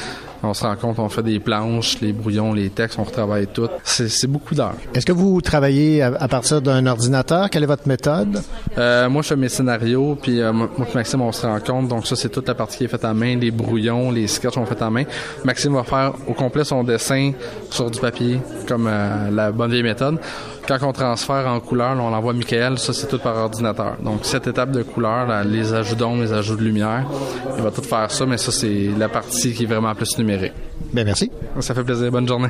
[0.45, 3.69] On se rencontre, on fait des planches, les brouillons, les textes, on retravaille tout.
[3.84, 4.75] C'est beaucoup d'heures.
[4.93, 7.49] Est-ce que vous travaillez à, à partir d'un ordinateur?
[7.49, 8.41] Quelle est votre méthode?
[8.77, 11.88] Euh, moi, je fais mes scénarios, puis euh, moi et Maxime, on se rencontre.
[11.88, 14.56] Donc ça, c'est toute la partie qui est faite à main, les brouillons, les sketchs
[14.56, 15.03] sont faits à main.
[15.45, 17.32] Maxime va faire au complet son dessin
[17.69, 20.19] sur du papier, comme euh, la bonne vieille méthode.
[20.67, 23.97] Quand on transfère en couleur, là, on l'envoie à Michael, ça c'est tout par ordinateur.
[24.02, 27.06] Donc cette étape de couleur, là, les ajouts d'ombre, les ajouts de lumière,
[27.58, 30.54] il va tout faire ça, mais ça c'est la partie qui est vraiment plus numérique.
[30.93, 31.30] Ben merci.
[31.60, 32.49] Ça fait plaisir, bonne journée.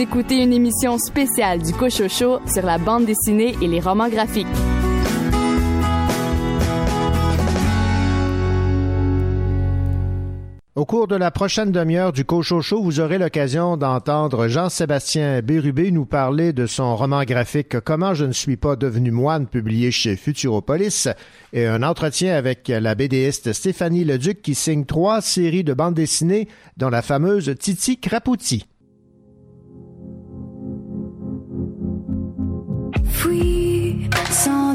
[0.00, 4.46] Écoutez une émission spéciale du Cochocho sur la bande dessinée et les romans graphiques.
[10.74, 16.06] Au cours de la prochaine demi-heure du Cochocho, vous aurez l'occasion d'entendre Jean-Sébastien Bérubé nous
[16.06, 21.08] parler de son roman graphique Comment je ne suis pas devenu moine, publié chez Futuropolis,
[21.52, 26.48] et un entretien avec la BDiste Stéphanie Leduc qui signe trois séries de bandes dessinées,
[26.78, 28.64] dont la fameuse Titi Crapouti.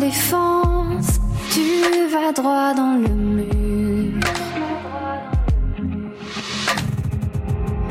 [0.06, 1.20] Défense,
[1.54, 1.68] tu
[2.14, 4.20] vas droit dans le mur.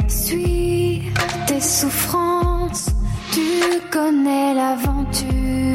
[0.07, 1.03] Suis
[1.49, 2.91] tes souffrances,
[3.33, 3.49] tu
[3.91, 5.74] connais l'aventure.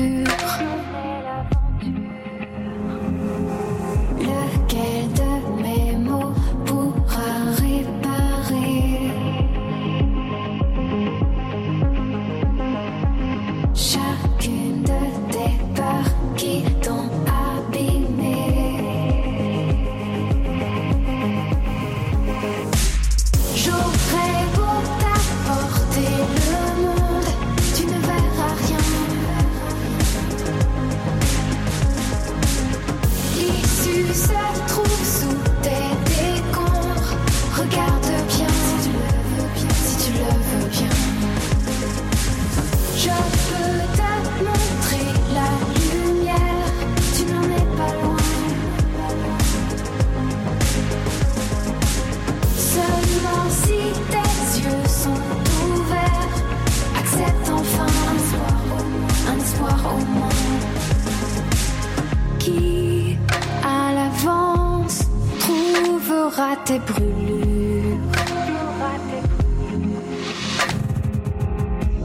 [66.39, 67.97] À tes brûlures.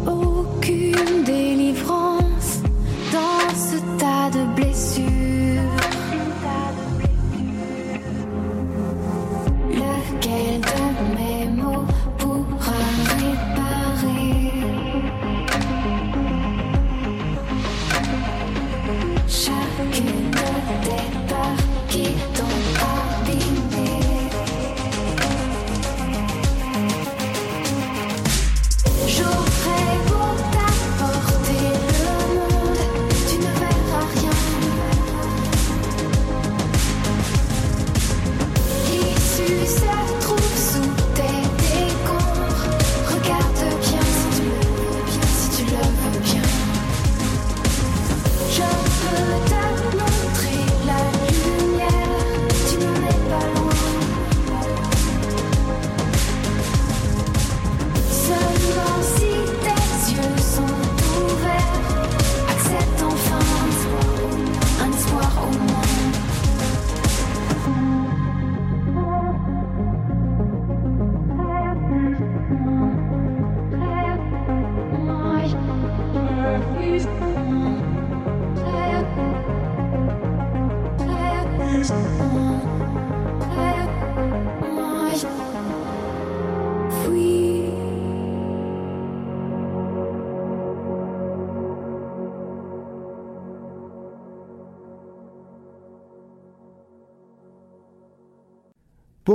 [0.07, 2.13] Aucune délivrance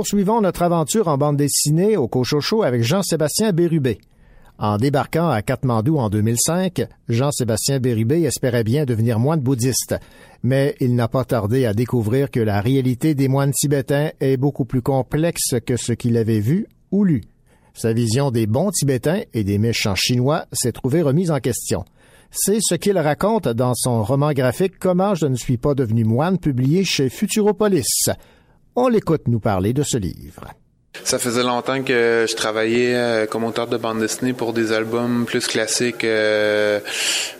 [0.00, 3.98] Poursuivons notre aventure en bande dessinée au Cochocho avec Jean-Sébastien Bérubé.
[4.58, 9.96] En débarquant à Katmandou en 2005, Jean-Sébastien Bérubé espérait bien devenir moine bouddhiste,
[10.42, 14.64] mais il n'a pas tardé à découvrir que la réalité des moines tibétains est beaucoup
[14.64, 17.20] plus complexe que ce qu'il avait vu ou lu.
[17.74, 21.84] Sa vision des bons Tibétains et des méchants Chinois s'est trouvée remise en question.
[22.30, 26.38] C'est ce qu'il raconte dans son roman graphique Comment je ne suis pas devenu moine,
[26.38, 28.08] publié chez Futuropolis.
[28.76, 30.44] On l'écoute nous parler de ce livre.
[30.92, 35.24] Ça faisait longtemps que je travaillais euh, comme auteur de bande dessinée pour des albums
[35.24, 36.80] plus classiques, euh,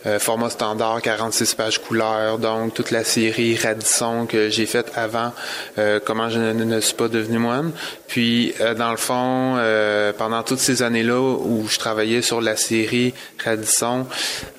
[0.06, 5.32] euh, format standard, 46 pages couleurs, donc toute la série Radisson que j'ai faite avant
[5.78, 7.72] euh, Comment je ne, suis pas devenu moine.
[8.06, 12.56] Puis, euh, dans le fond, euh, pendant toutes ces années-là où je travaillais sur la
[12.56, 14.06] série Radisson,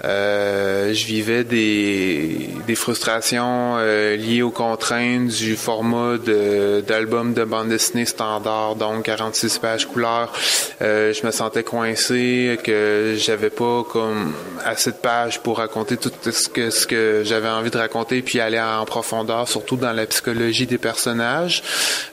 [0.03, 8.05] je vivais des, des frustrations liées aux contraintes du format de- d'album de, bande dessinée
[8.05, 10.33] standard, donc 46 pages couleurs.
[10.81, 14.33] Euh, je me sentais coincé, que j'avais pas comme
[14.65, 18.39] assez de pages pour raconter tout ce que, ce que j'avais envie de raconter, puis
[18.39, 21.61] aller en profondeur, surtout dans la psychologie des personnages.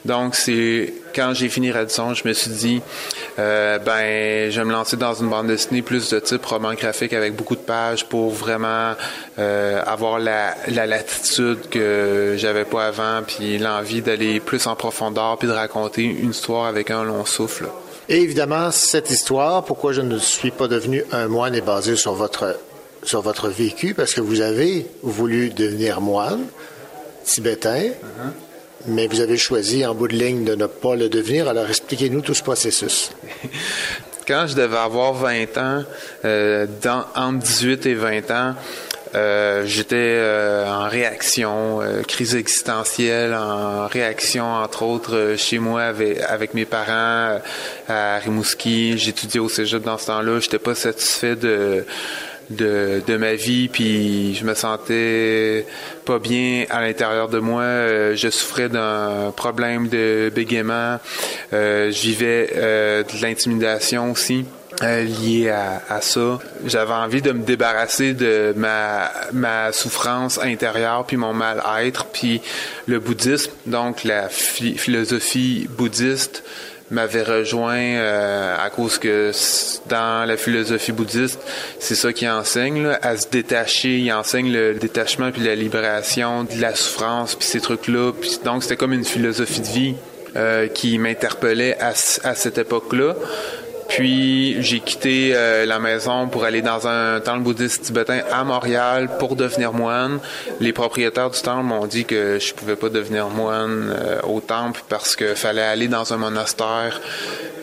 [0.05, 2.81] Donc, c'est quand j'ai fini Radisson, je me suis dit,
[3.37, 7.13] euh, ben, je vais me lancer dans une bande dessinée plus de type roman graphique
[7.13, 8.93] avec beaucoup de pages pour vraiment
[9.37, 15.37] euh, avoir la, la latitude que j'avais pas avant, puis l'envie d'aller plus en profondeur,
[15.37, 17.67] puis de raconter une histoire avec un long souffle.
[18.07, 22.13] Et évidemment, cette histoire, pourquoi je ne suis pas devenu un moine, est basée sur
[22.13, 22.57] votre,
[23.03, 26.41] sur votre vécu, parce que vous avez voulu devenir moine
[27.23, 27.91] tibétain,
[28.89, 31.47] mais vous avez choisi en bout de ligne de ne pas le devenir.
[31.47, 33.11] Alors expliquez-nous tout ce processus.
[34.27, 35.83] Quand je devais avoir 20 ans,
[36.23, 38.55] euh, dans, entre 18 et 20 ans,
[39.15, 45.81] euh, j'étais euh, en réaction, euh, crise existentielle, en réaction entre autres euh, chez moi
[45.81, 47.39] avec, avec mes parents euh,
[47.87, 48.99] à Rimouski.
[48.99, 50.39] J'étudiais au cégep dans ce temps-là.
[50.39, 51.85] J'étais pas satisfait de
[52.49, 55.65] de, de ma vie, puis je me sentais
[56.05, 57.61] pas bien à l'intérieur de moi.
[57.61, 60.99] Euh, je souffrais d'un problème de bégaiement.
[61.53, 64.45] Euh, je vivais euh, de l'intimidation aussi.
[64.81, 66.39] euh, lié à, à ça.
[66.65, 72.41] J'avais envie de me débarrasser de ma, ma souffrance intérieure puis mon mal-être puis
[72.87, 76.43] le bouddhisme, donc la phi- philosophie bouddhiste
[76.91, 79.31] m'avait rejoint euh, à cause que
[79.87, 81.39] dans la philosophie bouddhiste,
[81.79, 83.97] c'est ça qui enseigne, là, à se détacher.
[83.99, 88.11] Il enseigne le détachement puis la libération de la souffrance puis ces trucs-là.
[88.19, 89.95] Puis donc c'était comme une philosophie de vie
[90.35, 93.15] euh, qui m'interpellait à, à cette époque-là.
[93.89, 99.09] Puis j'ai quitté euh, la maison pour aller dans un temple bouddhiste tibétain à Montréal
[99.19, 100.19] pour devenir moine.
[100.59, 104.81] Les propriétaires du temple m'ont dit que je pouvais pas devenir moine euh, au temple
[104.89, 107.01] parce que fallait aller dans un monastère,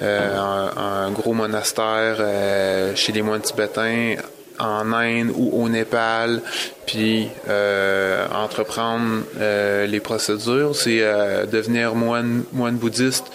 [0.02, 4.16] euh, un, un gros monastère euh, chez les moines tibétains
[4.58, 6.40] en Inde ou au Népal,
[6.86, 13.26] puis euh, entreprendre euh, les procédures, c'est euh, devenir moine, moine bouddhiste.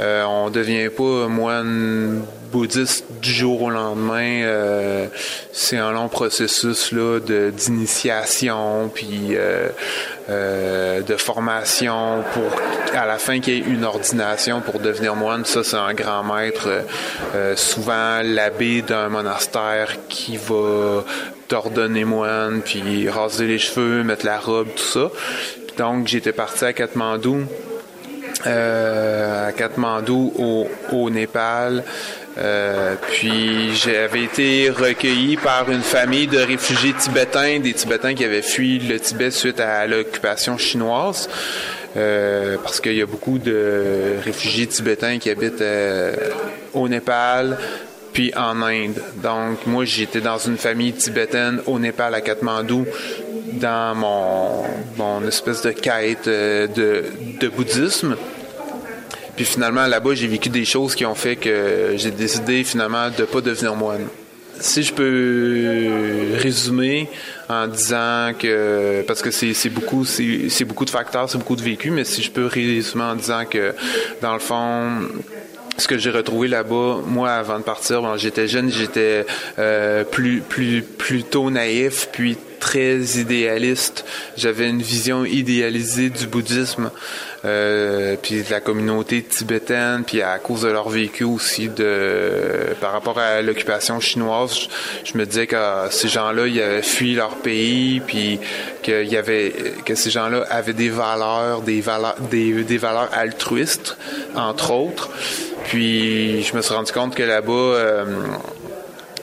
[0.00, 4.42] Euh, on devient pas moine bouddhiste du jour au lendemain.
[4.42, 5.06] Euh,
[5.52, 9.68] c'est un long processus là de d'initiation puis euh,
[10.28, 15.44] euh, de formation pour à la fin qu'il y ait une ordination pour devenir moine.
[15.44, 16.68] Ça c'est un grand maître,
[17.34, 21.04] euh, souvent l'abbé d'un monastère qui va
[21.48, 25.10] t'ordonner moine puis raser les cheveux, mettre la robe, tout ça.
[25.78, 27.44] Donc j'étais parti à Katmandou
[28.44, 31.84] à Katmandou au, au Népal.
[32.38, 38.42] Euh, puis j'avais été recueilli par une famille de réfugiés tibétains, des Tibétains qui avaient
[38.42, 41.28] fui le Tibet suite à l'occupation chinoise.
[41.96, 46.14] Euh, parce qu'il y a beaucoup de réfugiés tibétains qui habitent euh,
[46.72, 47.58] au Népal,
[48.12, 49.02] puis en Inde.
[49.16, 52.86] Donc moi j'étais dans une famille tibétaine au Népal à Katmandou
[53.52, 54.64] dans mon,
[54.96, 57.04] mon espèce de quête euh, de,
[57.40, 58.16] de bouddhisme.
[59.36, 63.24] Puis finalement là-bas j'ai vécu des choses qui ont fait que j'ai décidé finalement de
[63.24, 64.06] pas devenir moine.
[64.58, 67.08] Si je peux résumer
[67.48, 71.90] en disant que parce que c'est beaucoup c'est beaucoup de facteurs, c'est beaucoup de vécu,
[71.90, 73.74] mais si je peux résumer en disant que
[74.20, 75.08] dans le fond
[75.80, 79.26] ce que j'ai retrouvé là-bas, moi, avant de partir, bon, j'étais jeune, j'étais
[79.58, 80.42] euh, plus,
[80.82, 84.04] plutôt naïf, puis très idéaliste.
[84.36, 86.90] J'avais une vision idéalisée du bouddhisme,
[87.44, 92.92] euh, puis de la communauté tibétaine, puis à cause de leur vécu aussi de par
[92.92, 94.68] rapport à l'occupation chinoise,
[95.04, 98.38] je, me disais que euh, ces gens-là, ils avaient fui leur pays, puis
[98.82, 99.52] qu'il y avait
[99.84, 103.96] que ces gens-là avaient des valeurs, des valeurs, des, valeurs altruistes,
[104.34, 105.10] entre autres.
[105.64, 108.04] Puis je me suis rendu compte que là-bas, euh,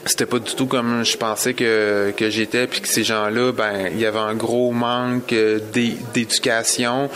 [0.06, 3.90] c'était pas du tout comme je pensais que, que j'étais, puis que ces gens-là, ben,
[3.92, 7.10] il y avait un gros manque euh, d'é- d'éducation.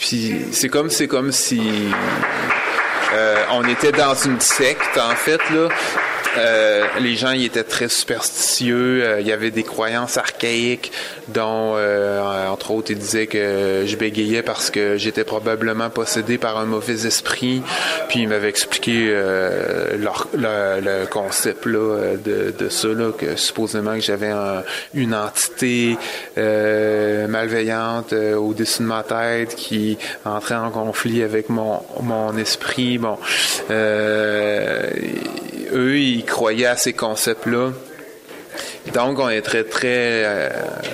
[0.00, 1.60] Puis c'est comme c'est comme si
[3.12, 5.68] euh, on était dans une secte en fait là.
[6.38, 10.92] Euh, les gens ils étaient très superstitieux, euh, il y avait des croyances archaïques
[11.28, 16.56] dont euh, entre autres ils disaient que je bégayais parce que j'étais probablement possédé par
[16.58, 17.62] un mauvais esprit,
[18.08, 23.94] puis ils m'avaient expliqué euh, leur, le, concept là de, de ça là que supposément
[23.94, 24.62] que j'avais un-
[24.94, 25.96] une entité
[26.38, 32.98] euh, malveillante au-dessus de ma tête qui entrait en conflit avec mon mon esprit.
[32.98, 33.18] Bon,
[35.72, 37.70] eux ils croyaient à ces concepts là.
[38.94, 40.48] Donc, on est très, très, euh,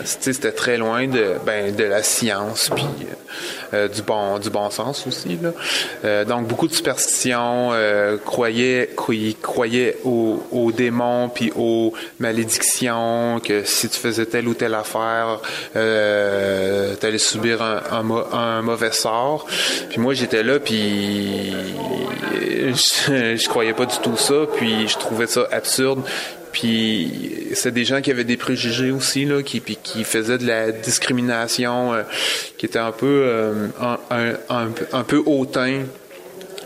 [0.04, 2.84] c'était très loin de, ben, de la science, puis
[3.74, 5.38] euh, du bon, du bon sens aussi.
[5.42, 5.50] Là.
[6.04, 13.88] Euh, donc, beaucoup de superstitions, euh, croyaient, croyaient, aux, démons, puis aux malédictions, que si
[13.88, 15.40] tu faisais telle ou telle affaire,
[15.76, 19.46] euh, tu subir un mauvais sort.
[19.88, 21.54] Puis moi, j'étais là, puis
[22.34, 26.02] je, je croyais pas du tout ça, puis je trouvais ça absurde.
[26.58, 29.26] Puis c'est des gens qui avaient des préjugés aussi
[29.82, 32.02] qui faisaient de la discrimination, euh,
[32.56, 33.66] qui était un peu euh,
[35.02, 35.22] peu-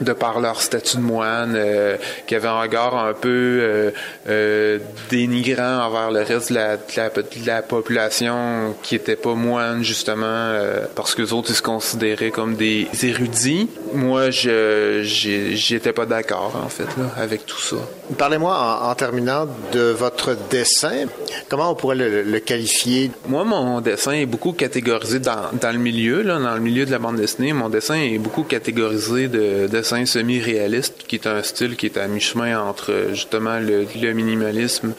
[0.01, 1.97] de par leur statut de moine, euh,
[2.27, 3.91] qui avait un regard un peu euh,
[4.29, 4.79] euh,
[5.11, 9.83] dénigrant envers le reste de la, de la, de la population qui était pas moine
[9.83, 13.69] justement euh, parce que les autres ils se considéraient comme des érudits.
[13.95, 17.77] Moi, je j'étais pas d'accord en fait là avec tout ça.
[18.17, 21.07] Parlez-moi en, en terminant de votre dessin.
[21.49, 23.11] Comment on pourrait le, le qualifier?
[23.29, 26.91] Moi, mon dessin est beaucoup catégorisé dans, dans le milieu, là, dans le milieu de
[26.91, 27.53] la bande dessinée.
[27.53, 32.07] Mon dessin est beaucoup catégorisé de dessin semi-réaliste, qui est un style qui est à
[32.07, 34.95] mi-chemin entre justement le, le minimalisme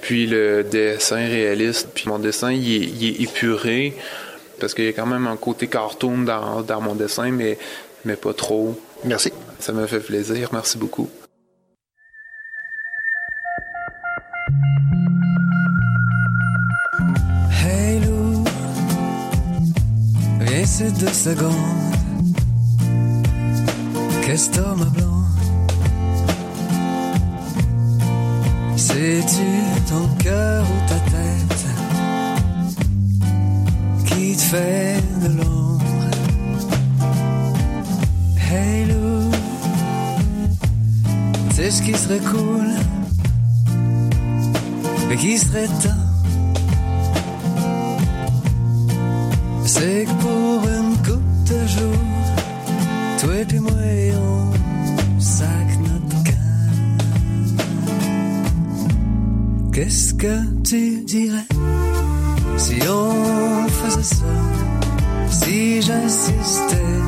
[0.00, 1.90] puis le dessin réaliste.
[1.94, 3.94] Puis mon dessin, il est, il est épuré
[4.58, 7.58] parce qu'il y a quand même un côté cartoon dans, dans mon dessin, mais,
[8.04, 8.80] mais pas trop.
[9.04, 9.32] Merci.
[9.60, 10.50] Ça me fait plaisir.
[10.52, 11.08] Merci beaucoup.
[17.64, 18.44] Hey Lou,
[20.98, 21.83] deux secondes.
[24.26, 25.26] Ma blonde?
[28.74, 29.48] C'est-tu
[29.86, 31.66] ton cœur ou ta tête
[34.06, 36.10] qui te fait de l'ombre?
[38.50, 39.30] Hey Lou,
[41.52, 42.70] sais ce qui serait cool
[45.10, 46.04] et qui serait temps?
[49.66, 52.13] C'est que pour une coupe de jours,
[53.20, 53.72] toi et puis moi,
[54.16, 56.32] on sac notre camp.
[59.72, 61.46] Qu'est-ce que tu dirais
[62.56, 64.24] si on faisait ça?
[65.30, 67.00] Si j'insistais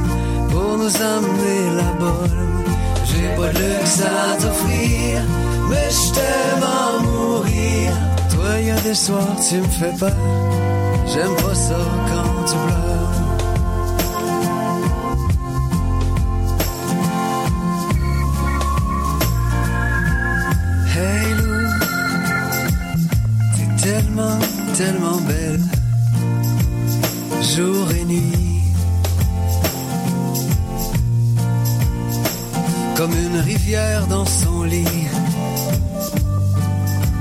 [0.51, 2.27] pour nous amener là-bas,
[3.07, 5.23] j'ai pas de luxe à t'offrir,
[5.71, 6.67] mais je t'aime
[7.05, 7.93] mourir.
[8.31, 10.17] Toi, y a des soirs, tu me fais peur.
[11.07, 11.79] J'aime pas ça
[12.09, 12.96] quand tu pleures.
[24.77, 25.61] Tellement, belle,
[27.43, 28.63] jour et nuit.
[32.97, 35.09] Comme une rivière dans son lit.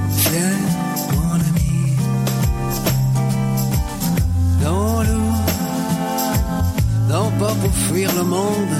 [0.09, 0.59] Viens,
[1.13, 1.93] mon ami.
[4.63, 5.27] Non, Lou,
[7.09, 8.77] non pas pour fuir le monde,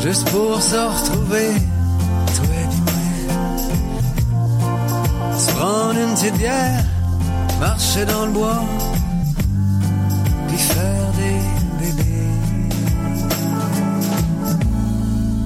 [0.00, 1.52] juste pour se retrouver,
[5.92, 6.84] prendre une petite bière,
[7.60, 8.64] marcher dans le bois,
[10.48, 11.40] puis faire des
[11.80, 12.32] bébés.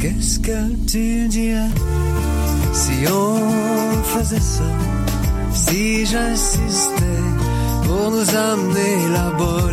[0.01, 1.71] Qu'est-ce que tu dirais
[2.73, 4.65] si on faisait ça?
[5.53, 7.23] Si j'insistais
[7.85, 9.71] pour nous amener là-bas,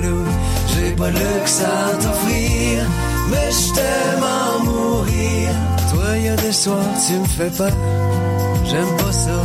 [0.73, 2.85] j'ai pas de luxe à t'offrir,
[3.29, 5.49] mais je t'aime à mourir.
[5.91, 7.73] Toi, y a des soirs, tu me fais peur.
[8.65, 9.42] J'aime pas ça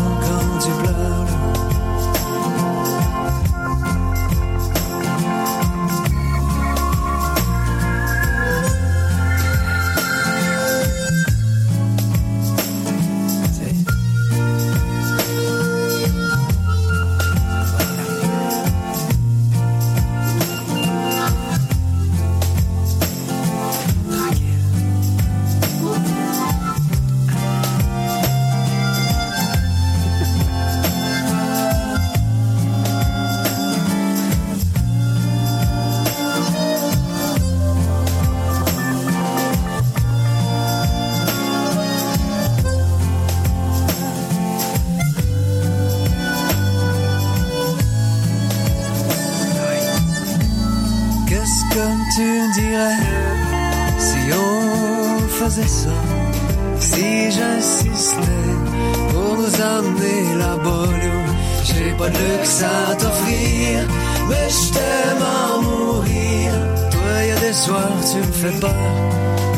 [53.99, 55.91] si on faisait ça?
[56.81, 58.55] Si j'insistais
[59.11, 60.89] pour nous amener là-bas,
[61.65, 63.87] j'ai pas de luxe à t'offrir,
[64.29, 66.53] mais je t'aime à mourir.
[66.91, 68.73] Toi, y a des soirs, tu me fais peur,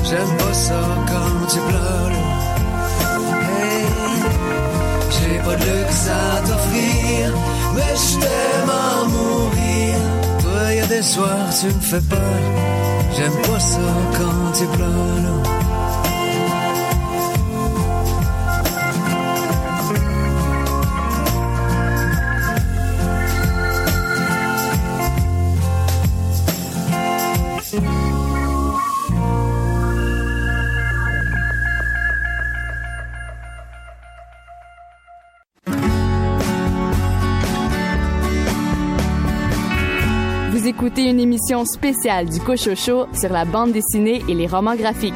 [0.05, 2.17] j'aime pas ça quand tu pleures.
[3.59, 3.85] Hey,
[5.11, 7.35] j'ai pas de luxe à t'offrir,
[7.75, 9.95] mais je t'aime à mourir.
[10.43, 12.60] Toi, y a des soirs, tu me fais peur.
[13.17, 13.79] J'aime pas ça
[14.17, 15.70] quand tu pleures.
[41.65, 45.15] Spéciale du Cochocho sur la bande dessinée et les romans graphiques.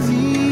[0.00, 0.49] Vie.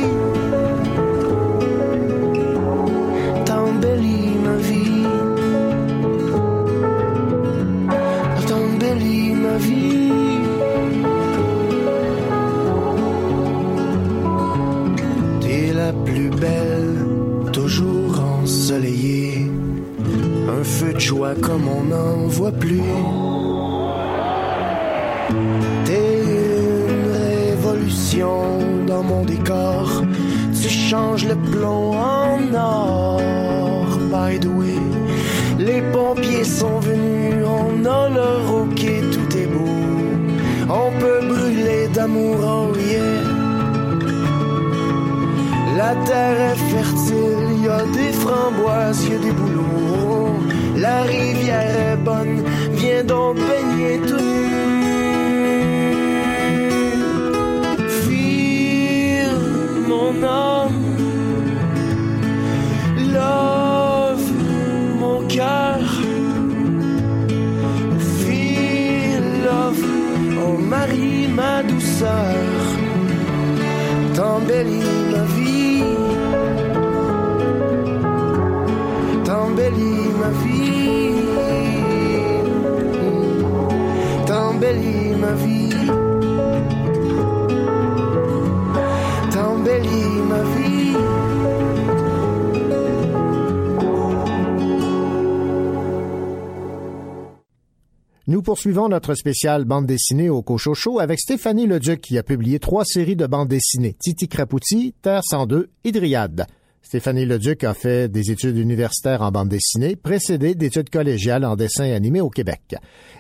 [98.49, 103.15] Poursuivons notre spécial bande dessinée au Cochocho avec Stéphanie Leduc qui a publié trois séries
[103.15, 106.47] de bandes dessinées, Titi Crapouti, Terre 102 et Dryade.
[106.81, 111.93] Stéphanie Leduc a fait des études universitaires en bande dessinée, précédées d'études collégiales en dessin
[111.93, 112.77] animé au Québec.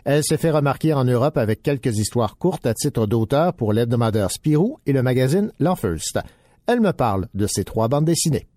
[0.06, 4.30] Elle s'est fait remarquer en Europe avec quelques histoires courtes à titre d'auteur pour l'hebdomadaire
[4.30, 6.20] Spirou et le magazine L'Enfirst.
[6.66, 8.48] Elle me parle de ces trois bandes dessinées.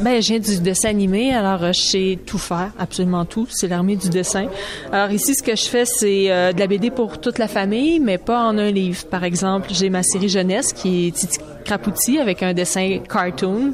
[0.00, 3.46] Ben, je viens du dessin animé, alors euh, je sais tout faire, absolument tout.
[3.50, 4.46] C'est l'armée du dessin.
[4.90, 8.00] Alors ici, ce que je fais, c'est euh, de la BD pour toute la famille,
[8.00, 9.04] mais pas en un livre.
[9.06, 13.72] Par exemple, j'ai ma série jeunesse qui est Titi Crapouti avec un dessin cartoon.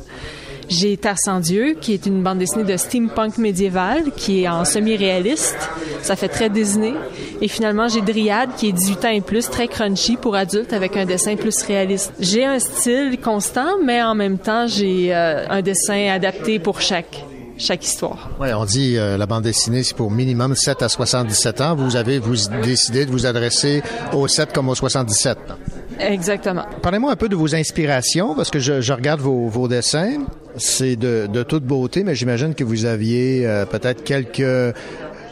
[0.70, 4.64] J'ai Terre sans Dieu, qui est une bande dessinée de steampunk médiéval, qui est en
[4.64, 5.56] semi-réaliste.
[6.00, 6.94] Ça fait très Disney.
[7.40, 10.96] Et finalement, j'ai Dryade, qui est 18 ans et plus, très crunchy pour adultes, avec
[10.96, 12.12] un dessin plus réaliste.
[12.20, 17.24] J'ai un style constant, mais en même temps, j'ai euh, un dessin adapté pour chaque
[17.58, 18.30] chaque histoire.
[18.40, 21.74] Ouais, on dit euh, la bande dessinée, c'est pour minimum 7 à 77 ans.
[21.74, 23.82] Vous avez vous décidé de vous adresser
[24.14, 25.36] aux 7 comme aux 77.
[26.00, 26.64] Exactement.
[26.82, 30.18] Parlez-moi un peu de vos inspirations, parce que je, je regarde vos, vos dessins.
[30.56, 34.74] C'est de, de toute beauté, mais j'imagine que vous aviez euh, peut-être quelques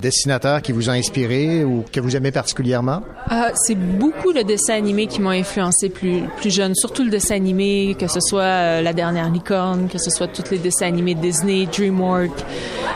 [0.01, 3.03] dessinateurs qui vous ont inspiré ou que vous aimez particulièrement?
[3.31, 7.35] Euh, c'est beaucoup le dessin animé qui m'a influencé plus, plus jeune, surtout le dessin
[7.35, 11.15] animé, que ce soit euh, La Dernière Licorne, que ce soit tous les dessins animés
[11.15, 12.45] Disney, DreamWorks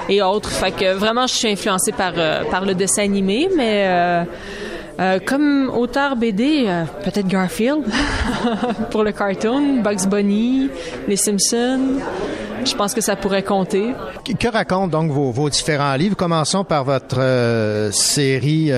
[0.09, 0.51] et autres.
[0.51, 4.27] Fait que vraiment, je suis influencée par, euh, par le dessin animé, mais
[5.01, 7.85] euh, comme auteur BD, euh, peut-être Garfield
[8.91, 10.69] pour le cartoon, Bugs Bunny,
[11.09, 12.01] Les Simpsons.
[12.65, 13.93] Je pense que ça pourrait compter.
[14.39, 16.15] Que, racontent donc vos, vos différents livres?
[16.15, 18.71] Commençons par votre euh, série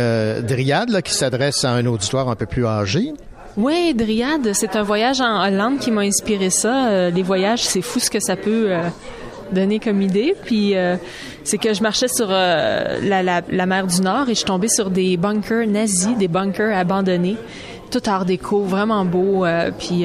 [0.42, 3.12] Dryade, là, qui s'adresse à un auditoire un peu plus âgé.
[3.56, 7.10] Oui, Dryade, c'est un voyage en Hollande qui m'a inspiré ça.
[7.10, 8.72] Les voyages, c'est fou ce que ça peut
[9.54, 10.34] donner comme idée.
[10.44, 10.96] Puis euh,
[11.44, 15.16] c'est que je marchais sur euh, la, mer du Nord et je tombée sur des
[15.16, 17.36] bunkers nazis, des bunkers abandonnés,
[17.90, 19.44] tout art déco, vraiment beau.
[19.44, 20.04] euh, puis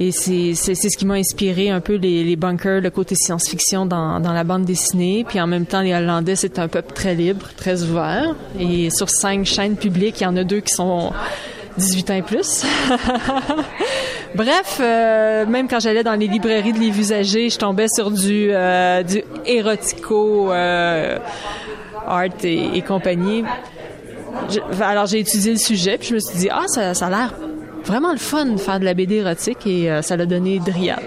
[0.00, 4.18] et c'est ce qui m'a inspiré un peu les, les bunkers, le côté science-fiction dans,
[4.18, 5.24] dans la bande dessinée.
[5.28, 8.34] Puis en même temps, les Hollandais, c'est un peuple très libre, très ouvert.
[8.58, 11.12] Et sur cinq chaînes publiques, il y en a deux qui sont
[11.78, 12.64] 18 ans et plus.
[14.34, 18.48] Bref, euh, même quand j'allais dans les librairies de livres usagés, je tombais sur du,
[18.50, 21.18] euh, du érotico euh,
[22.06, 23.44] art et, et compagnie.
[24.48, 27.10] Je- alors j'ai étudié le sujet, puis je me suis dit, ah, ça, ça a
[27.10, 27.34] l'air
[27.84, 31.00] vraiment le fun de faire de la BD érotique, et euh, ça l'a donné Dryade.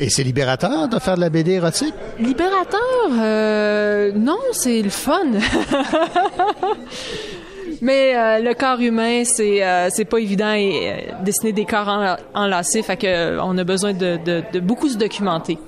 [0.00, 1.94] Et c'est libérateur de faire de la BD érotique?
[2.20, 2.78] Libérateur,
[3.18, 5.22] euh, non, c'est le fun.
[7.80, 11.88] Mais euh, le corps humain, c'est euh, c'est pas évident et euh, dessiner des corps
[11.88, 15.58] en- enlacés, fait que euh, on a besoin de, de, de beaucoup se documenter.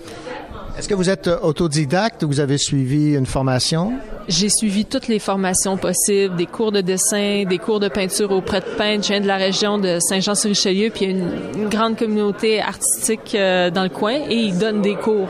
[0.81, 3.93] Est-ce que vous êtes euh, autodidacte ou vous avez suivi une formation?
[4.29, 8.61] J'ai suivi toutes les formations possibles, des cours de dessin, des cours de peinture auprès
[8.61, 9.03] de peintres.
[9.03, 13.35] Je viens de la région de Saint-Jean-sur-Richelieu, puis il y a une, grande communauté artistique
[13.35, 15.29] euh, dans le coin et ils donnent des cours.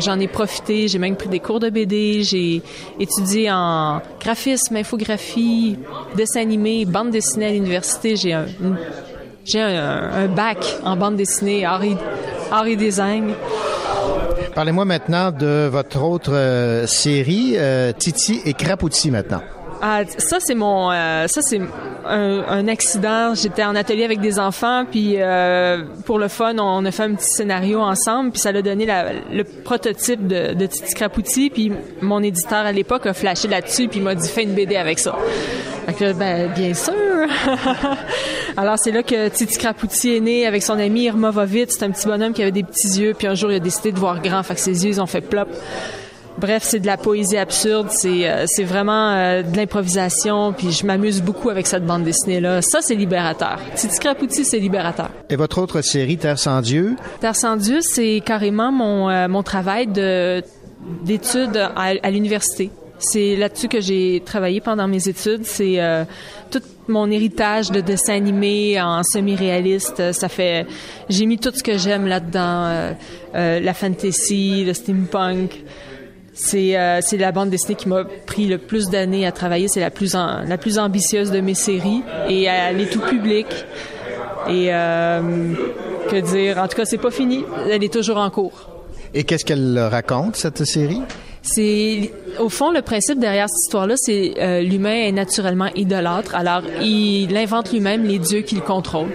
[0.00, 2.62] J'en ai profité, j'ai même pris des cours de BD, j'ai
[2.98, 5.76] étudié en graphisme, infographie,
[6.16, 8.16] dessin animé, bande dessinée à l'université.
[8.16, 8.32] J'ai
[9.60, 13.34] un, bac en bande dessinée, et, art et design.
[14.56, 19.42] Parlez-moi maintenant de votre autre euh, série, euh, Titi et Crapouti maintenant.
[19.82, 21.60] Ah, ça c'est mon, euh, ça c'est
[22.06, 23.34] un, accident.
[23.34, 25.18] J'étais en atelier avec des enfants, puis
[26.06, 28.86] pour le fun, on a fait un petit scénario ensemble, puis ça a donné
[29.30, 34.14] le prototype de, Titi Crapouti, puis mon éditeur à l'époque a flashé là-dessus, puis m'a
[34.14, 35.16] dit fais une BD avec ça.
[35.86, 36.92] Fait que ben bien sûr.
[38.56, 41.76] Alors c'est là que Titi Crapouti est né avec son ami Irma Vovitz.
[41.78, 43.92] C'est un petit bonhomme qui avait des petits yeux, puis un jour il a décidé
[43.92, 45.48] de voir grand, fait que ses yeux ils ont fait plop.
[46.38, 50.84] Bref, c'est de la poésie absurde, c'est euh, c'est vraiment euh, de l'improvisation, puis je
[50.84, 52.60] m'amuse beaucoup avec cette bande dessinée là.
[52.62, 53.60] Ça c'est libérateur.
[53.76, 55.10] Titi Crapouti c'est libérateur.
[55.30, 59.44] Et votre autre série, Terre sans Dieu, Terre sans Dieu, c'est carrément mon euh, mon
[59.44, 60.42] travail de
[61.04, 62.70] d'études à, à l'université.
[62.98, 65.44] C'est là-dessus que j'ai travaillé pendant mes études.
[65.44, 66.04] C'est euh,
[66.50, 70.12] tout mon héritage de dessin animé en semi-réaliste.
[70.12, 70.66] Ça fait,
[71.08, 72.92] j'ai mis tout ce que j'aime là-dedans, euh,
[73.34, 75.64] euh, la fantasy, le steampunk.
[76.32, 79.68] C'est euh, c'est la bande dessinée qui m'a pris le plus d'années à travailler.
[79.68, 83.46] C'est la plus la plus ambitieuse de mes séries et elle est tout public.
[84.48, 85.54] Et euh,
[86.10, 86.58] que dire?
[86.58, 87.42] En tout cas, c'est pas fini.
[87.70, 88.68] Elle est toujours en cours.
[89.14, 91.00] et qu'est-ce qu'elle raconte, cette série?
[91.46, 96.34] C'est au fond le principe derrière cette histoire-là, c'est euh, l'humain est naturellement idolâtre.
[96.34, 99.08] Alors il invente lui-même les dieux qu'il contrôle.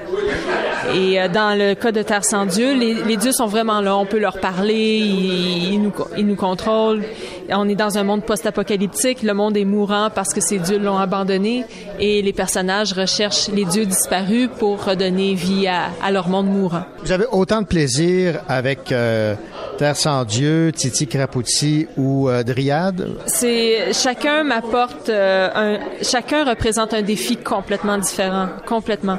[0.95, 3.95] Et euh, dans le cas de Terre sans Dieu, les, les dieux sont vraiment là.
[3.95, 7.03] On peut leur parler, ils, ils nous, ils nous contrôlent.
[7.49, 9.23] On est dans un monde post-apocalyptique.
[9.23, 11.65] Le monde est mourant parce que ces dieux l'ont abandonné.
[11.99, 16.83] Et les personnages recherchent les dieux disparus pour redonner vie à, à leur monde mourant.
[17.03, 19.35] Vous avez autant de plaisir avec euh,
[19.77, 23.09] Terre sans Dieu, Titi Crapouti ou euh, Dryade?
[23.25, 29.17] C'est chacun m'apporte euh, un chacun représente un défi complètement différent, complètement.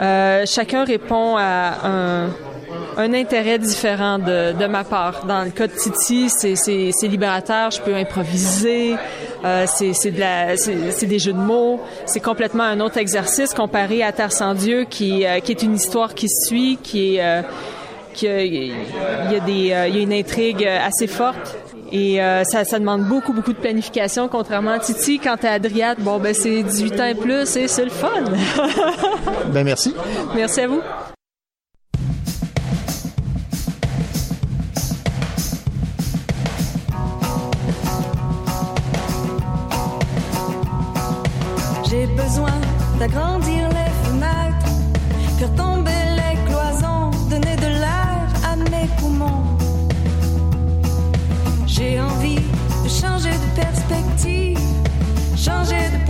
[0.00, 1.03] Euh, chacun répond
[1.38, 2.28] à
[2.96, 5.26] un intérêt différent de, ma part.
[5.26, 8.96] Dans le cas de Titi, c'est, libérateur, je peux improviser,
[9.44, 14.32] euh, c'est, de des jeux de mots, c'est complètement un autre exercice comparé à Terre
[14.32, 17.24] sans Dieu, qui, euh, qui est une histoire qui suit, qui est...
[17.24, 17.42] euh,
[18.22, 21.56] il y a des, euh, il y a une intrigue assez forte.
[21.92, 25.18] Et euh, ça, ça demande beaucoup, beaucoup de planification, contrairement à Titi.
[25.18, 28.08] Quand t'es à Dryade, bon, ben c'est 18 ans et plus et c'est le fun.
[29.52, 29.94] Ben merci.
[30.34, 30.80] Merci à vous.
[41.88, 42.50] J'ai besoin
[42.98, 43.63] d'agrandir
[55.44, 56.03] changer de point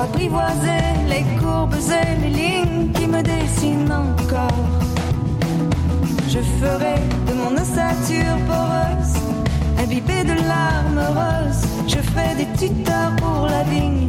[0.00, 4.66] apprivoiser les courbes et les lignes qui me dessinent encore.
[6.28, 6.96] Je ferai
[7.28, 9.14] de mon ossature poreuse,
[9.78, 11.66] imbibée de larmes roses.
[11.86, 14.08] Je ferai des tuteurs pour la vigne.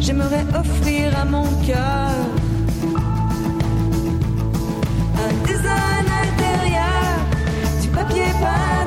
[0.00, 2.10] J'aimerais offrir à mon cœur
[5.24, 7.14] un design intérieur,
[7.80, 8.81] du papier peint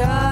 [0.00, 0.31] à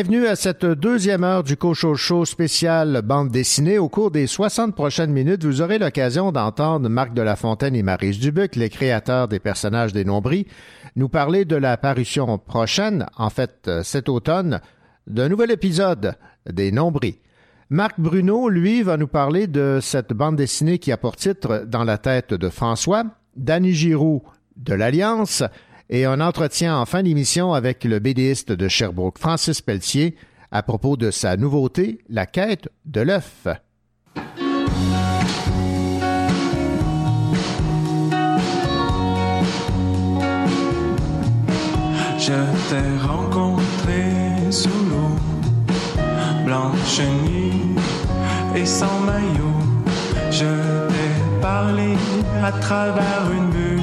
[0.00, 3.78] Bienvenue à cette deuxième heure du Cocho Show spécial bande dessinée.
[3.78, 7.82] Au cours des 60 prochaines minutes, vous aurez l'occasion d'entendre Marc de la Fontaine et
[7.82, 10.46] Marise Dubuc, les créateurs des personnages des Nombris,
[10.94, 14.60] nous parler de la parution prochaine, en fait cet automne,
[15.08, 16.14] d'un nouvel épisode
[16.48, 17.18] des Nombris.
[17.68, 21.82] Marc Bruno, lui, va nous parler de cette bande dessinée qui a pour titre Dans
[21.82, 23.02] la tête de François,
[23.36, 24.22] Danny Giroux
[24.58, 25.42] de l'Alliance,
[25.90, 30.16] et un entretien en fin d'émission avec le BDiste de Sherbrooke, Francis Pelletier,
[30.50, 33.46] à propos de sa nouveauté, La quête de l'œuf.
[42.18, 42.34] Je
[42.68, 44.02] t'ai rencontré
[44.50, 45.16] sous l'eau,
[46.44, 47.52] blanche nuit
[48.54, 49.58] et sans maillot.
[50.30, 50.44] Je
[50.88, 51.94] t'ai parlé
[52.42, 53.77] à travers une bulle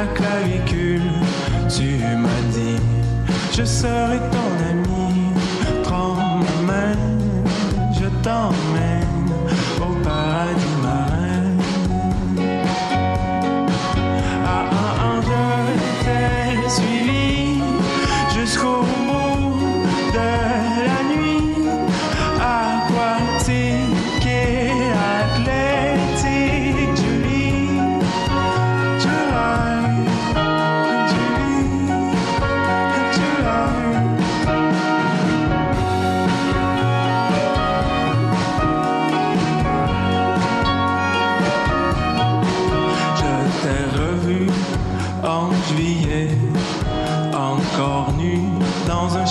[0.00, 1.12] la clavicule.
[1.68, 1.88] Tu
[2.22, 2.80] m'as dit,
[3.56, 5.12] je serai ton ami.
[5.84, 6.96] Prends ma main,
[7.98, 9.30] je t'emmène
[9.86, 10.69] au paradis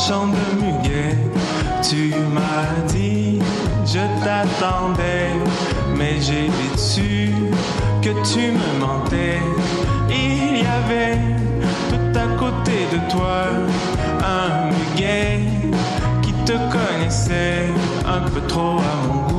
[0.09, 1.17] de muguet.
[1.83, 3.39] Tu m'as dit,
[3.85, 5.29] je t'attendais,
[5.95, 7.31] mais j'ai su
[8.01, 9.39] que tu me mentais.
[10.09, 11.19] Il y avait
[11.89, 13.45] tout à côté de toi
[14.23, 15.41] un muguet
[16.23, 17.67] qui te connaissait
[18.03, 19.38] un peu trop à mon goût.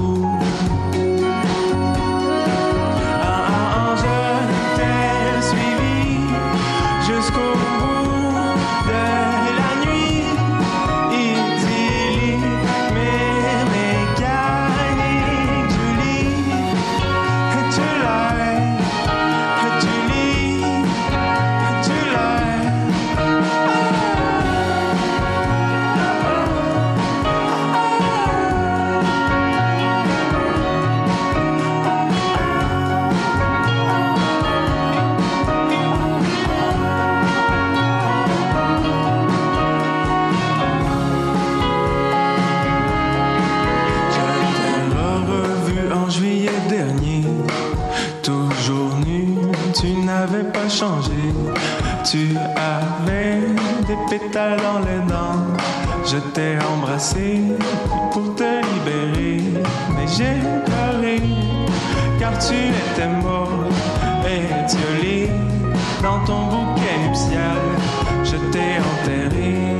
[54.11, 55.46] Pétales dans les dents.
[56.04, 57.42] Je t'ai embrassé
[58.11, 59.40] pour te libérer,
[59.94, 60.36] mais j'ai
[60.66, 61.20] pleuré
[62.18, 63.48] car tu étais mort,
[64.26, 65.30] étiolé
[66.02, 67.62] dans ton bouquet nuptial.
[68.24, 69.70] Je t'ai enterré.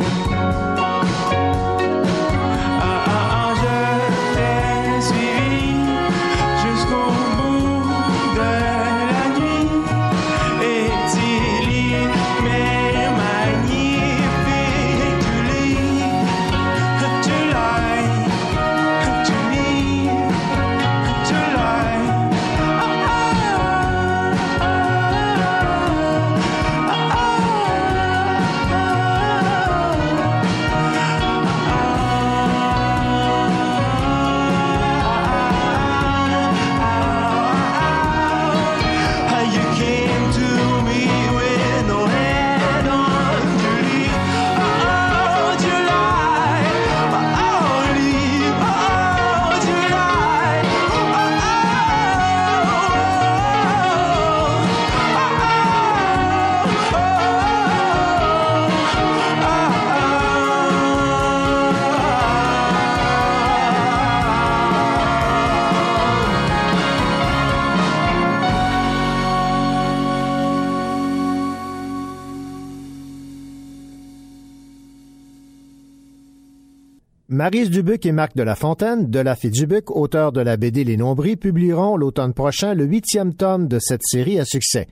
[77.41, 80.99] Marise Dubuc et Marc de la Fontaine, de la Dubuc, auteurs de la BD Les
[80.99, 84.89] Nombris, publieront l'automne prochain le huitième tome de cette série à succès.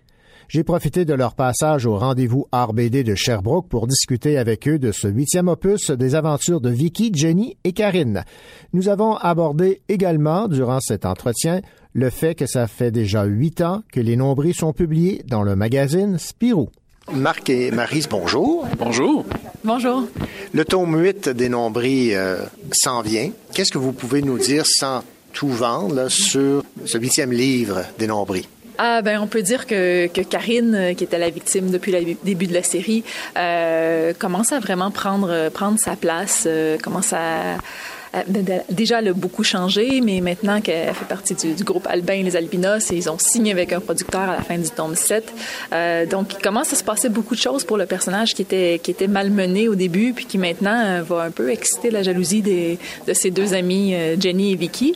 [0.49, 4.93] J'ai profité de leur passage au rendez-vous RBD de Sherbrooke pour discuter avec eux de
[4.93, 8.25] ce huitième opus des aventures de Vicky, Jenny et Karine.
[8.73, 11.61] Nous avons abordé également, durant cet entretien,
[11.93, 15.55] le fait que ça fait déjà huit ans que les nombris sont publiés dans le
[15.55, 16.71] magazine Spirou.
[17.13, 18.67] Marc et Marise, bonjour.
[18.79, 19.25] Bonjour.
[19.65, 20.05] Bonjour.
[20.53, 22.39] Le tome 8 des nombris euh,
[22.73, 23.31] s'en vient.
[23.55, 25.03] Qu'est-ce que vous pouvez nous dire sans
[25.33, 28.49] tout vendre là, sur ce huitième livre des nombris?
[28.81, 32.15] Ah ben on peut dire que, que Karine, euh, qui était la victime depuis le
[32.23, 33.03] début de la série,
[33.37, 37.59] euh, commence à vraiment prendre prendre sa place, euh, commence à
[38.71, 42.37] déjà, elle a beaucoup changé, mais maintenant qu'elle fait partie du, groupe Albin et les
[42.37, 45.33] Albinos, ils ont signé avec un producteur à la fin du tome 7.
[45.73, 48.81] Euh, donc, il commence à se passer beaucoup de choses pour le personnage qui était,
[48.83, 52.43] qui était malmené au début, puis qui maintenant euh, va un peu exciter la jalousie
[52.43, 54.95] de ses deux amis, euh, Jenny et Vicky.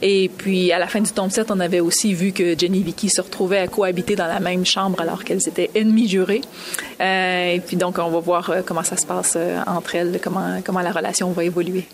[0.00, 2.82] Et puis, à la fin du tome 7, on avait aussi vu que Jenny et
[2.82, 6.42] Vicky se retrouvaient à cohabiter dans la même chambre alors qu'elles étaient ennemies jurées.
[7.00, 9.36] Euh, et puis, donc, on va voir comment ça se passe
[9.66, 11.86] entre elles, comment la relation va évoluer.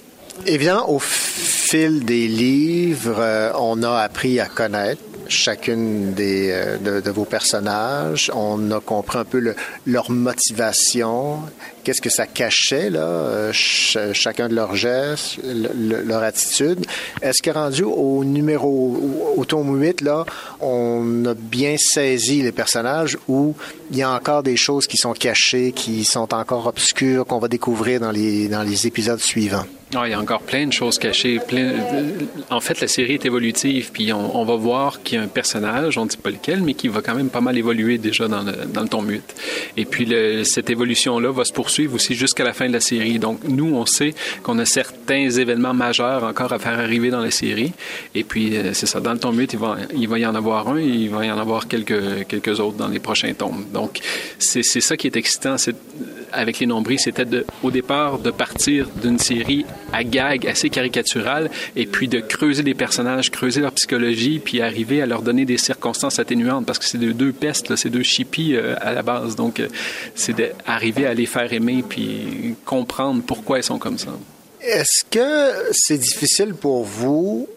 [0.46, 7.10] Évidemment, au fil des livres, euh, on a appris à connaître chacune des, euh, de,
[7.10, 8.30] vos personnages.
[8.34, 9.54] On a compris un peu le,
[9.86, 11.40] leur motivation,
[11.84, 16.84] qu'est-ce que ça cachait, là, euh, ch chacun de leurs gestes, le, le, leur attitude.
[17.22, 18.96] Est-ce que rendu au numéro,
[19.36, 20.24] au, au tome 8, là,
[20.60, 23.54] on a bien saisi les personnages ou
[23.90, 27.48] il y a encore des choses qui sont cachées, qui sont encore obscures, qu'on va
[27.48, 29.66] découvrir dans les, dans les épisodes suivants?
[29.96, 31.38] Oh, il y a encore plein de choses cachées.
[31.38, 31.72] Plein...
[32.50, 35.28] En fait, la série est évolutive, puis on, on va voir qu'il y a un
[35.28, 38.28] personnage, on ne dit pas lequel, mais qui va quand même pas mal évoluer déjà
[38.28, 39.22] dans le, dans le tome 8.
[39.78, 43.18] Et puis, le, cette évolution-là va se poursuivre aussi jusqu'à la fin de la série.
[43.18, 47.30] Donc, nous, on sait qu'on a certains événements majeurs encore à faire arriver dans la
[47.30, 47.72] série.
[48.14, 50.68] Et puis, c'est ça, dans le tome 8, il va, il va y en avoir
[50.68, 53.64] un et il va y en avoir quelques, quelques autres dans les prochains tomes.
[53.72, 54.00] Donc,
[54.38, 55.56] c'est ça qui est excitant
[56.38, 57.26] avec les nombris, c'était
[57.62, 62.74] au départ de partir d'une série à gag assez caricaturale et puis de creuser les
[62.74, 66.98] personnages, creuser leur psychologie, puis arriver à leur donner des circonstances atténuantes parce que c'est
[66.98, 69.36] de deux pestes, c'est deux chippies euh, à la base.
[69.36, 69.68] Donc, euh,
[70.14, 74.16] c'est d'arriver à les faire aimer puis comprendre pourquoi ils sont comme ça.
[74.60, 77.48] Est-ce que c'est difficile pour vous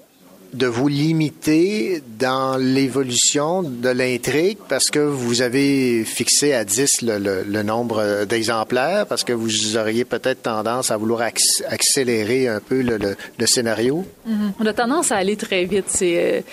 [0.53, 7.63] de vous limiter dans l'évolution de l'intrigue parce que vous avez fixé à 10 le,
[7.63, 11.21] nombre d'exemplaires, parce que vous auriez peut-être tendance à vouloir
[11.69, 14.05] accélérer un peu le, scénario?
[14.25, 14.51] Mm -hmm.
[14.59, 15.85] On a tendance à aller très vite.
[15.87, 16.43] C'est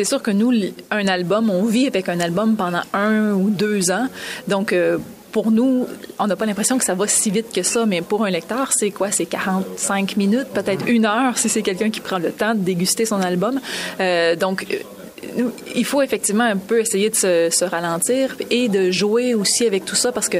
[0.00, 0.52] c'est sûr que nous,
[0.90, 4.06] un album, on vit avec un album pendant un ou deux ans.
[4.48, 4.98] Donc, euh,
[5.32, 5.86] pour nous,
[6.18, 8.72] on n'a pas l'impression que ça va si vite que ça, mais pour un lecteur,
[8.72, 9.10] c'est quoi?
[9.10, 13.04] C'est 45 minutes, peut-être une heure si c'est quelqu'un qui prend le temps de déguster
[13.04, 13.60] son album.
[14.00, 14.66] Euh, donc,
[15.74, 19.84] il faut effectivement un peu essayer de se, se, ralentir et de jouer aussi avec
[19.84, 20.38] tout ça parce que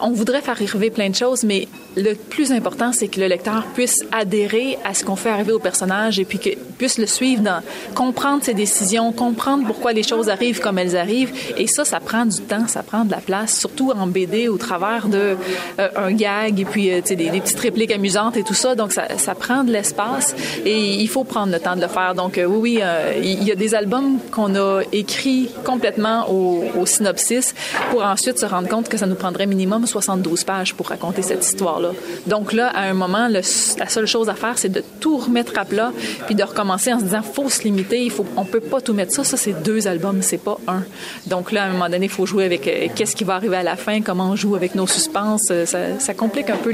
[0.00, 3.64] on voudrait faire arriver plein de choses, mais le plus important, c'est que le lecteur
[3.74, 7.42] puisse adhérer à ce qu'on fait arriver au personnage et puis qu'il puisse le suivre
[7.42, 7.60] dans
[7.94, 11.32] comprendre ses décisions, comprendre pourquoi les choses arrivent comme elles arrivent.
[11.56, 14.58] Et ça, ça prend du temps, ça prend de la place, surtout en BD au
[14.58, 15.36] travers de
[15.78, 18.74] euh, un gag et puis euh, des, des petites répliques amusantes et tout ça.
[18.74, 20.34] Donc ça, prend de l'espace
[20.64, 22.14] et il faut prendre le temps de le faire.
[22.14, 22.80] Donc euh, oui, oui,
[23.22, 27.54] il y a des albums qu'on a écrits complètement au, au synopsis
[27.90, 31.44] pour ensuite se rendre compte que ça nous prendrait minimum 72 pages pour raconter cette
[31.44, 31.90] histoire-là.
[32.26, 35.64] Donc là, à un moment, la seule chose à faire, c'est de tout remettre à
[35.64, 35.92] plat,
[36.26, 38.92] puis de recommencer en se disant, faut se limiter, il faut, on peut pas tout
[38.92, 39.24] mettre ça.
[39.24, 40.82] Ça, c'est deux albums, c'est pas un.
[41.26, 43.56] Donc là, à un moment donné, il faut jouer avec euh, qu'est-ce qui va arriver
[43.56, 45.38] à la fin, comment on joue avec nos suspens.
[45.38, 46.72] Ça, ça complique un peu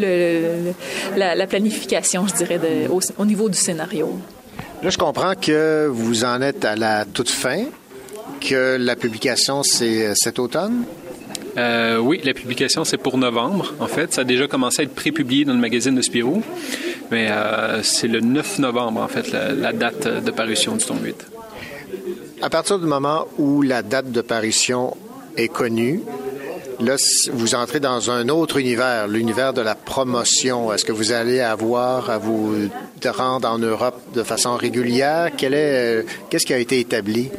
[1.17, 2.61] la, la, planification, je dirais,
[2.91, 4.19] au, au niveau du scénario.
[4.83, 7.65] Là, je comprends que vous en êtes à la toute fin,
[8.41, 10.85] que la publication, c'est cet automne.
[11.57, 14.13] Euh, oui, la publication, c'est pour novembre, en fait.
[14.13, 16.43] Ça a déjà commencé à être prépublié dans le magazine de Spirou,
[17.11, 21.27] mais euh, c'est le 9 novembre, en fait, la, date de parution du tome 8.
[22.43, 24.97] À partir du moment où la date de parution
[25.37, 26.03] est connue,
[26.81, 26.97] là,
[27.33, 30.73] vous entrez dans un autre univers, l'univers de la promotion.
[30.73, 32.69] Est-ce que vous allez avoir à vous
[33.05, 35.31] rendre en Europe de façon régulière?
[35.41, 37.31] Est, qu'est-ce qui a été établi?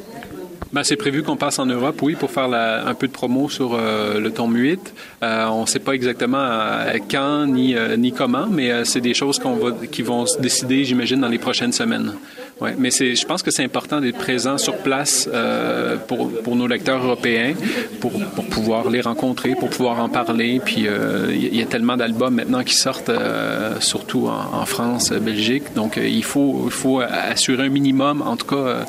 [0.76, 3.48] Ben, c'est prévu qu'on passe en Europe, oui, pour faire la, un peu de promo
[3.48, 4.94] sur euh, le tome 8.
[5.24, 9.00] Euh, on ne sait pas exactement euh, quand ni, euh, ni comment, mais euh, c'est
[9.00, 12.16] des choses qu'on va, qui vont se décider, j'imagine, dans les prochaines semaines.
[12.62, 16.68] Ouais, mais je pense que c'est important d'être présent sur place euh, pour, pour nos
[16.68, 17.54] lecteurs européens,
[18.00, 20.62] pour, pour pouvoir les rencontrer, pour pouvoir en parler.
[20.64, 25.12] Puis euh, il y a tellement d'albums maintenant qui sortent, euh, surtout en, en France,
[25.12, 25.74] Belgique.
[25.76, 28.86] Donc il faut, faut assurer un minimum, en tout cas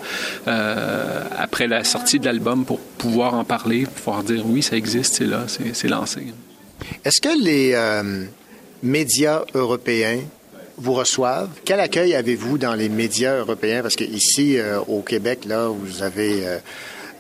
[1.37, 5.15] après la sortie de l'album, pour pouvoir en parler, pour pouvoir dire oui, ça existe,
[5.17, 6.21] c'est là, c'est, lancé.
[7.05, 7.75] Est-ce que les
[8.83, 10.21] médias européens
[10.77, 11.49] vous reçoivent?
[11.65, 13.83] Quel accueil avez-vous dans les médias européens?
[13.83, 16.59] Parce qu'ici, euh, au Québec, là, vous avez euh,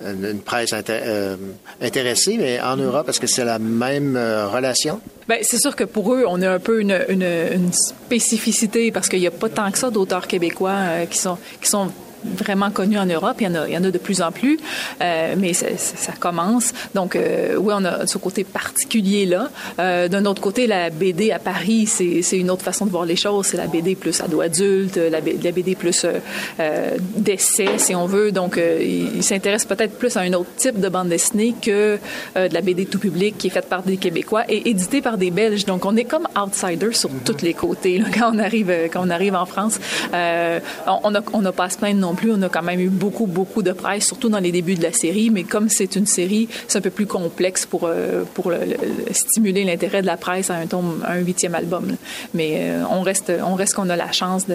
[0.04, 1.36] une, presse euh,
[1.80, 5.00] intéressée, mais en Europe, est-ce que c'est la même euh, relation?
[5.28, 9.26] Ben, c'est sûr que pour eux, on a un peu une, spécificité parce qu'il n'y
[9.26, 11.90] a pas tant que ça d'auteurs québécois qui sont qui sont
[12.36, 13.36] vraiment connus en Europe.
[13.40, 14.58] Il y en a, il y en a de plus en plus,
[15.02, 16.72] euh, mais ça, ça- commence.
[16.94, 19.48] Donc, euh, oui, on a ce côté particulier-là.
[19.78, 23.16] Euh, D'un autre côté, la BD à Paris, c'est une autre façon de voir les
[23.16, 23.46] choses.
[23.46, 26.12] C'est la BD plus ado-adulte, la, la BD plus euh,
[26.60, 28.32] euh, d'essai, si on veut.
[28.32, 31.98] Donc, euh, il, il s'intéresse peut-être plus à un autre type de bande dessinée que
[32.36, 35.18] euh, de la BD tout public qui est faite par des Québécois et éditée par
[35.18, 35.64] des Belges.
[35.66, 39.10] Donc, on est comme outsider sur tous les côtés là, quand on arrive quand on
[39.10, 39.78] arrive en France.
[40.14, 42.32] Euh, on on a on n'a pas à se plaindre non plus.
[42.32, 44.92] On a quand même eu beaucoup beaucoup de presse, surtout dans les débuts de la
[44.92, 45.30] série.
[45.30, 49.12] Mais comme c'est une série, c'est un peu plus complexe pour euh, pour le- le-
[49.12, 51.90] stimuler l'intérêt de la presse à un tome, à un huitième album.
[51.90, 51.94] là.
[52.34, 54.46] Mais euh, on reste on reste qu'on a la chance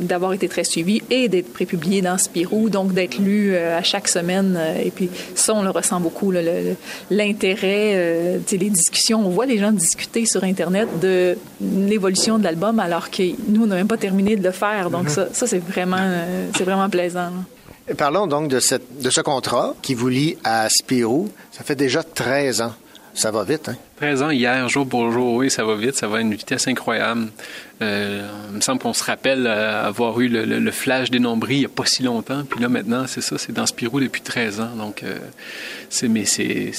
[0.00, 4.08] d'avoir été très suivi et d'être prépublié dans Spirou, donc d'être lu euh, à chaque
[4.08, 4.58] semaine.
[4.84, 6.32] et puis ça, on le ressent beaucoup,
[7.10, 9.24] l'intérêt, les discussions.
[9.26, 13.66] On voit les gens discuter sur Internet de l'évolution de l'album alors que nous, on
[13.66, 14.90] n'a même pas terminé de le faire.
[14.90, 15.08] Donc Mhm.
[15.10, 15.96] ça, ça c'est vraiment,
[16.56, 16.99] c'est vraiment plaisant.
[17.96, 21.30] Parlons donc de, cette, de ce contrat qui vous lie à Spirou.
[21.50, 22.74] Ça fait déjà 13 ans.
[23.14, 23.76] Ça va vite, hein?
[23.96, 26.68] 13 ans hier, jour pour jour, oui, ça va vite, ça va à une vitesse
[26.68, 27.28] incroyable.
[27.82, 31.18] Euh, il me semble qu'on se rappelle euh, avoir eu le, le- le flash des
[31.18, 34.00] nombris il n'y a pas si longtemps, puis là maintenant, c'est ça, c'est dans Spirou
[34.00, 35.16] depuis 13 ans, donc euh,
[35.88, 36.72] c'est, mais c'est,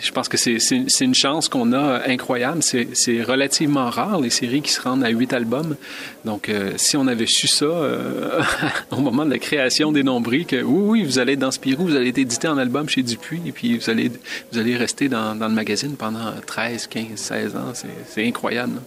[0.00, 0.58] je pense que c'est,
[1.00, 2.62] une chance qu'on a incroyable.
[2.62, 5.76] C'est, relativement rare les séries qui se rendent à 8 albums,
[6.24, 7.66] donc si on avait su ça
[8.90, 11.86] au moment de la création des nombris, que oui, oui, vous allez être dans Spirou,
[11.86, 14.10] vous allez être édité en album chez Dupuis, et puis vous allez,
[14.52, 18.80] vous allez rester dans, le magazine pendant 13, 15, 16 ans, c'est, incroyable.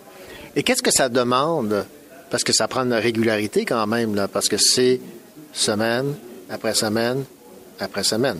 [0.55, 1.85] Et qu'est-ce que ça demande?
[2.29, 4.99] Parce que ça prend une régularité quand même, parce que c'est
[5.53, 6.13] semaine
[6.49, 7.23] après semaine
[7.79, 8.37] après semaine.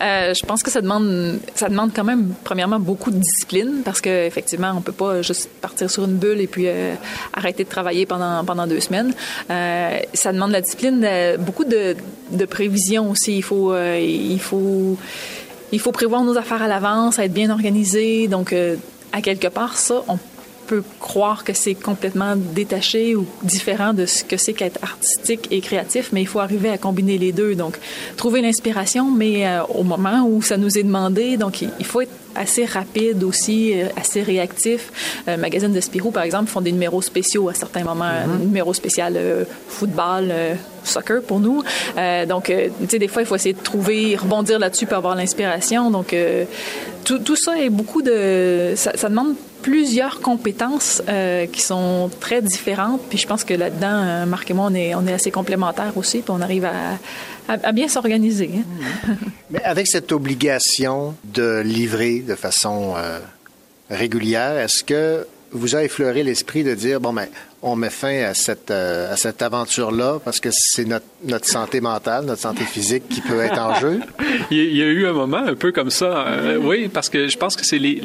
[0.00, 4.00] Euh, je pense que ça demande, ça demande quand même, premièrement, beaucoup de discipline parce
[4.00, 6.94] qu'effectivement, on peut pas juste partir sur une bulle et puis euh,
[7.32, 9.12] arrêter de travailler pendant, pendant deux semaines.
[9.50, 11.06] Euh, ça demande de la discipline,
[11.38, 11.96] beaucoup de,
[12.32, 13.36] de prévision aussi.
[13.36, 14.96] Il faut, il faut,
[15.72, 18.28] il faut prévoir nos affaires à l'avance, être bien organisé.
[18.28, 18.54] Donc,
[19.12, 20.18] à quelque part, ça, on
[20.68, 25.60] peut croire que c'est complètement détaché ou différent de ce que c'est qu'être artistique et
[25.60, 27.54] créatif, mais il faut arriver à combiner les deux.
[27.54, 27.78] Donc,
[28.16, 32.02] trouver l'inspiration, mais euh, au moment où ça nous est demandé, donc il, il faut
[32.02, 34.92] être assez rapide aussi, euh, assez réactif.
[35.26, 38.74] Euh, magazine de Spirou, par exemple, font des numéros spéciaux à certains moments, un numéro
[38.74, 39.18] spécial
[39.68, 40.32] football,
[40.84, 41.62] soccer pour nous.
[42.28, 45.90] Donc, tu sais, des fois, il faut essayer de trouver, rebondir là-dessus pour avoir l'inspiration.
[45.90, 46.14] Donc,
[47.04, 48.74] tout, tout ça est beaucoup de...
[48.76, 49.34] Ça, ça demande
[49.68, 53.02] plusieurs compétences euh, qui sont très différentes.
[53.10, 55.92] Puis je pense que là-dedans, euh, Marc et moi, on est, on est assez complémentaires
[55.96, 58.50] aussi, puis on arrive à, à, à bien s'organiser.
[58.56, 59.14] hein.
[59.50, 63.18] Mais avec cette obligation de livrer de façon euh,
[63.90, 67.26] régulière, est-ce que vous a effleuré l'esprit de dire, bon, ben,
[67.62, 71.80] on met fin à cette, euh, à cette aventure-là parce que c'est notre, notre santé
[71.82, 74.00] mentale, notre santé physique qui peut être en jeu?
[74.50, 76.26] Il y a- eu un moment un peu comme ça.
[76.26, 78.02] euh, oui, parce que je pense que c'est les-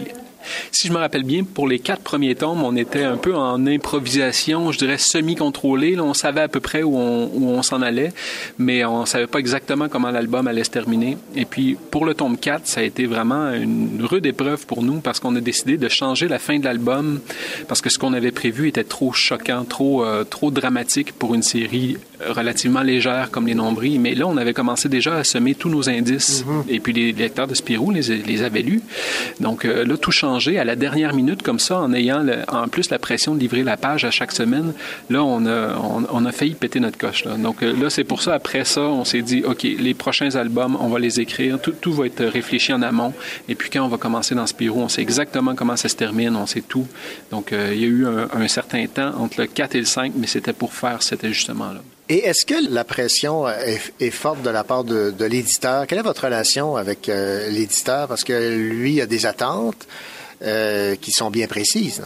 [0.72, 3.66] Si je me rappelle bien, pour les quatre premiers tomes, on était un peu en
[3.66, 5.96] improvisation, je dirais semi-contrôlé.
[5.96, 8.14] Là, on savait à peu près où on, où on s'en allait,
[8.58, 11.18] mais on savait pas exactement comment l'album allait se terminer.
[11.36, 15.00] Et puis, pour le tome 4, ça a été vraiment une rude épreuve pour nous
[15.00, 17.20] parce qu'on a décidé de changer la fin de l'album
[17.68, 21.44] parce que ce qu'on avait prévu était trop choquant, trop, euh, trop dramatique pour une
[21.44, 21.98] série
[22.28, 24.00] relativement légère comme les nombris.
[24.00, 26.46] Mais là, on avait commencé déjà à semer tous nos indices.
[26.70, 28.82] Et puis les lecteurs de Spirou les, les avaient lus.
[29.40, 33.00] Donc euh, là, tout à la dernière minute comme ça, en ayant en plus la
[33.00, 34.74] pression de livrer la page à chaque semaine.
[35.10, 37.26] Là, on a, on, a failli péter notre coche.
[37.26, 37.36] Là.
[37.38, 40.78] Donc euh, là, c'est pour ça, après ça, on s'est dit, OK, les prochains albums,
[40.80, 41.60] on va les écrire.
[41.60, 43.14] Tout, tout va être réfléchi en amont.
[43.48, 46.36] Et puis quand on va commencer dans Spirou, on sait exactement comment ça se termine,
[46.36, 46.88] on sait tout.
[47.32, 50.14] Donc euh, il y a eu un, certain temps entre le 4 et le 5,
[50.16, 51.82] mais c'était pour faire cet ajustement-là.
[52.10, 55.88] Et est-ce que la pression est, forte de la part de, de l'éditeur?
[55.88, 58.08] Quelle est votre relation avec euh, l'éditeur?
[58.10, 59.88] Parce que lui a des attentes
[60.44, 62.02] euh, qui sont bien précises.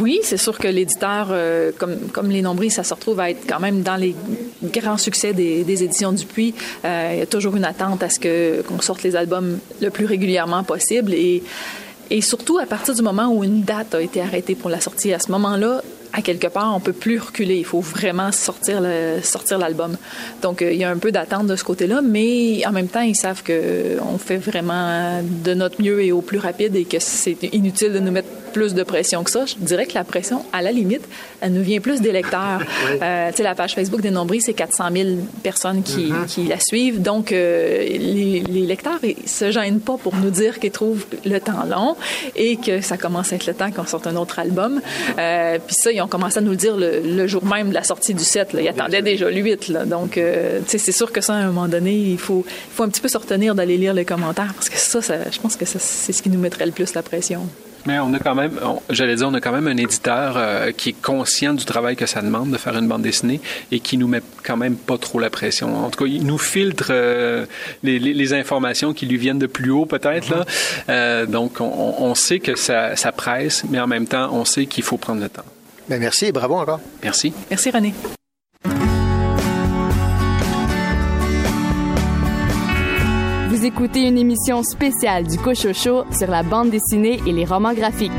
[0.00, 3.60] Oui, c'est sûr que l'éditeur, euh, comme, Les Nombris, ça se retrouve à être quand
[3.60, 4.16] même dans les
[4.64, 6.54] grands succès des, éditions Dupuis.
[6.84, 9.90] Euh, il y a toujours une attente à ce que qu'on sorte les albums le
[9.90, 11.42] plus régulièrement possible et
[12.20, 15.20] surtout à partir du moment où une date a été arrêtée pour la sortie, à
[15.20, 15.82] ce moment-là,
[16.16, 17.56] à quelque part, on peut plus reculer.
[17.56, 19.96] Il faut vraiment sortir l'album.
[20.40, 23.02] Donc, euh, il y a un peu d'attente de ce côté-là, mais en même temps,
[23.02, 26.98] ils savent que on fait vraiment de notre mieux et au plus rapide et que
[27.00, 29.44] c'est inutile de nous mettre plus de pression que ça.
[29.44, 31.02] Je dirais que la pression, à la limite,
[31.42, 32.62] elle nous vient plus des lecteurs.
[33.02, 35.08] Euh, tu sais, la page Facebook des Nombris, c'est 400 000
[35.42, 37.02] personnes qui, qui la suivent.
[37.02, 41.38] Donc, euh, les, les lecteurs, ils se gênent pas pour nous dire qu'ils trouvent le
[41.40, 41.96] temps long
[42.36, 44.80] et que ça commence à être le temps qu'on sorte un autre album.
[45.18, 47.74] Euh, Puis ça, ils ont commencé à nous le dire le, le jour même de
[47.74, 48.52] la sortie du 7.
[48.52, 48.62] Là.
[48.62, 49.68] Ils attendaient déjà le 8.
[49.68, 49.84] Là.
[49.84, 50.20] Donc, tu
[50.66, 53.02] sais, c'est sûr que ça, à un moment donné, il faut, il faut un petit
[53.02, 56.12] peu se retenir d'aller lire les commentaires parce que ça, ça je pense que c'est
[56.12, 57.46] ce qui nous mettrait le plus la pression.
[57.86, 58.58] Mais on a quand même,
[58.90, 62.06] j'allais dire, on a quand même un éditeur euh, qui est conscient du travail que
[62.06, 63.40] ça demande de faire une bande dessinée
[63.70, 65.84] et qui nous met quand même pas trop la pression.
[65.84, 67.46] En tout cas, il nous filtre euh,
[67.82, 70.28] les, les- les informations qui lui viennent de plus haut, peut-être.
[70.30, 70.44] là.
[70.88, 74.66] Euh, donc, on, on sait que ça, ça presse, mais en même temps, on sait
[74.66, 75.44] qu'il faut prendre le temps.
[75.88, 76.80] Ben, merci et bravo encore.
[77.02, 77.32] Merci.
[77.50, 77.94] Merci, René.
[83.66, 88.12] Écoutez une émission spéciale du Cochocho sur la bande dessinée et les romans graphiques.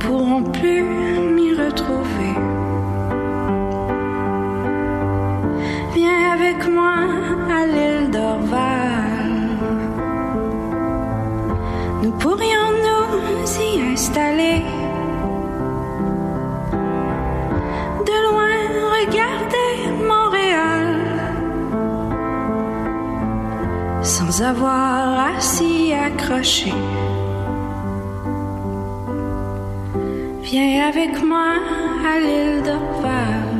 [0.00, 0.82] Pourront plus
[1.36, 2.34] m'y retrouver.
[5.94, 6.96] Viens avec moi
[7.58, 9.32] à l'île d'Orval.
[12.02, 14.62] Nous pourrions nous y installer.
[18.08, 18.56] de loin
[18.98, 19.72] regarder
[20.12, 20.88] Montréal
[24.02, 26.74] sans avoir à s'y accrocher.
[30.52, 31.52] Viens avec moi
[32.12, 33.50] à l'île d'Orval.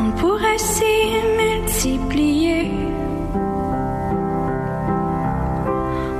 [0.00, 2.72] On pourrait s'y multiplier.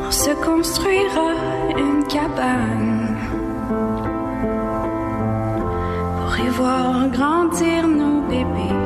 [0.07, 1.33] On se construira
[1.79, 3.17] une cabane
[6.19, 8.77] pour y voir grandir nos bébés.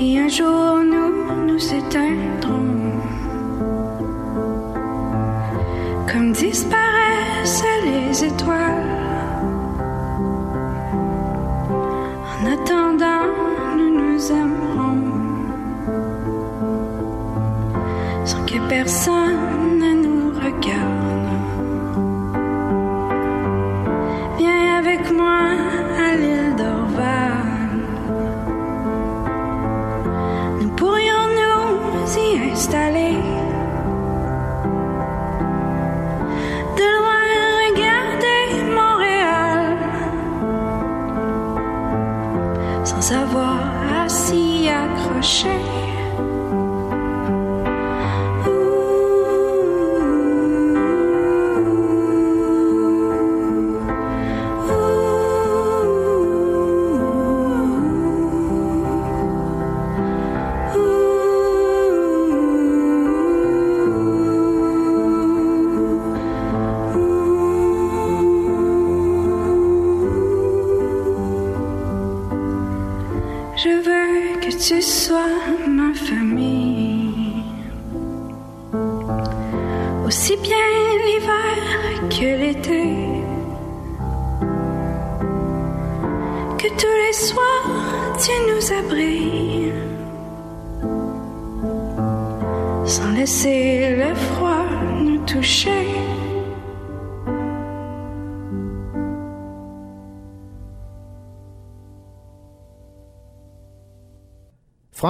[0.00, 2.29] Et un jour nous nous éteindrons,
[6.52, 6.79] comme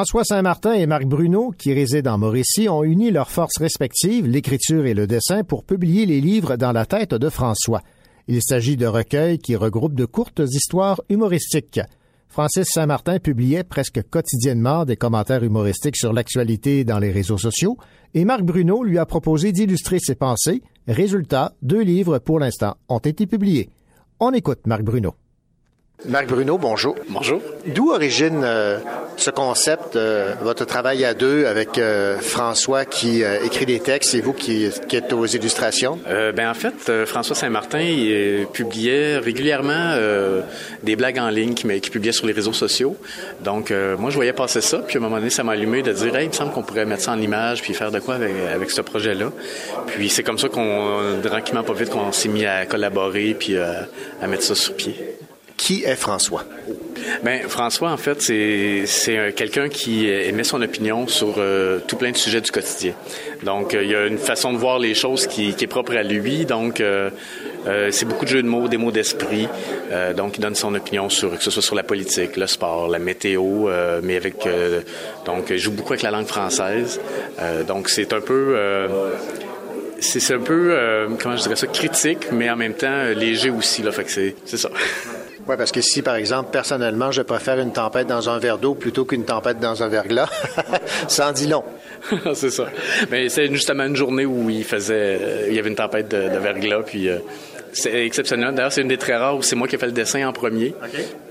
[0.01, 4.87] François Saint-Martin et Marc Bruno, qui résident en Mauricie, ont uni leurs forces respectives, l'écriture
[4.87, 7.83] et le dessin, pour publier les livres dans la tête de François.
[8.27, 11.83] Il s'agit de recueils qui regroupent de courtes histoires humoristiques.
[12.29, 17.77] Francis Saint-Martin publiait presque quotidiennement des commentaires humoristiques sur l'actualité dans les réseaux sociaux,
[18.15, 20.63] et Marc Bruno lui a proposé d'illustrer ses pensées.
[20.89, 23.69] Résultat, deux livres pour l'instant ont été publiés.
[24.19, 25.15] On écoute Marc Bruno.
[26.07, 26.97] Marc Bruno, bonjour.
[27.09, 27.43] Bonjour.
[27.67, 28.79] D'où origine euh,
[29.17, 34.15] ce concept, euh, votre travail à deux avec euh, François qui euh, écrit des textes
[34.15, 35.99] et vous qui, qui êtes aux illustrations?
[36.09, 40.41] Euh, ben en fait, euh, François Saint-Martin il, publiait régulièrement euh,
[40.83, 42.97] des blagues en ligne qu'il qu'il publiait sur les réseaux sociaux.
[43.45, 45.83] Donc euh, moi je voyais passer ça, puis à un moment donné ça m'a allumé
[45.83, 47.99] de dire, hey, il me semble qu'on pourrait mettre ça en image puis faire de
[47.99, 49.31] quoi avec, avec ce projet-là.
[49.87, 53.83] Puis c'est comme ça qu'on tranquillement pas vite qu'on s'est mis à collaborer puis euh,
[54.23, 54.97] à mettre ça sur pied.
[55.61, 56.45] Qui est François?
[57.23, 61.97] Ben François, en fait, c'est c'est un- quelqu'un qui émet son opinion sur euh, tout
[61.97, 62.95] plein de sujets du quotidien.
[63.43, 66.03] Donc, euh, il y a une façon de voir les choses qui, est propre à
[66.03, 66.47] lui.
[66.47, 67.11] Donc, euh,
[67.67, 69.49] euh, c'est beaucoup de jeux de mots, des mots d'esprit.
[69.93, 72.89] Euh, donc, il donne son opinion sur que ce soit sur la politique, le sport,
[72.89, 74.81] la météo, euh, mais avec euh,
[75.27, 76.99] donc il joue beaucoup avec la langue française.
[77.39, 78.89] Euh, donc, c'est un peu euh,
[79.99, 83.51] c'est un peu euh, comment je dirais ça critique, mais en même temps euh, léger
[83.51, 83.83] aussi.
[83.83, 84.71] Là, fait que c'est ça.
[85.51, 88.75] Oui, parce que si, par exemple, personnellement, je préfère une tempête dans un verre d'eau
[88.75, 90.29] plutôt qu'une tempête dans un verglas,
[91.09, 91.65] ça en dit long.
[92.35, 92.67] c'est ça.
[93.11, 96.29] Mais c'est justement une journée où il faisait, euh, il y avait une tempête de,
[96.29, 97.19] de verglas, puis euh,
[97.73, 98.55] c'est exceptionnel.
[98.55, 100.33] D'ailleurs, c'est une des très rares où c'est moi qui ai fait le dessin en
[100.33, 100.73] premier.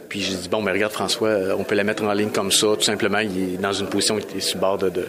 [0.10, 2.52] Puis j'ai dit bon, mais regarde François, euh, on peut la mettre en ligne comme
[2.52, 3.20] ça, tout simplement.
[3.20, 5.06] Il est dans une position qui est sur le bord de, de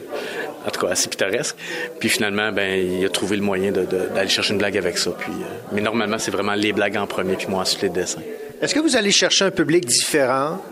[0.64, 1.56] en tout cas assez pittoresque.
[1.98, 3.82] Puis finalement, ben il a trouvé le moyen de-
[4.14, 5.10] d'aller chercher une blague avec ça.
[5.18, 8.20] Puis, euh, mais normalement, c'est vraiment les blagues en premier, puis moi ensuite les dessins.
[8.60, 10.62] Est-ce que vous allez chercher un public différent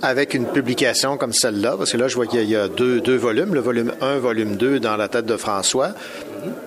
[0.00, 1.74] avec une publication comme celle-là?
[1.76, 4.80] Parce que là, je vois qu'il y a- deux, volumes, le volume 1, volume 2
[4.80, 5.90] dans la tête de François.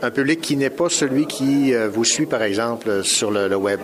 [0.04, 3.80] Un public qui n'est pas celui qui euh, vous suit, par exemple, sur le web.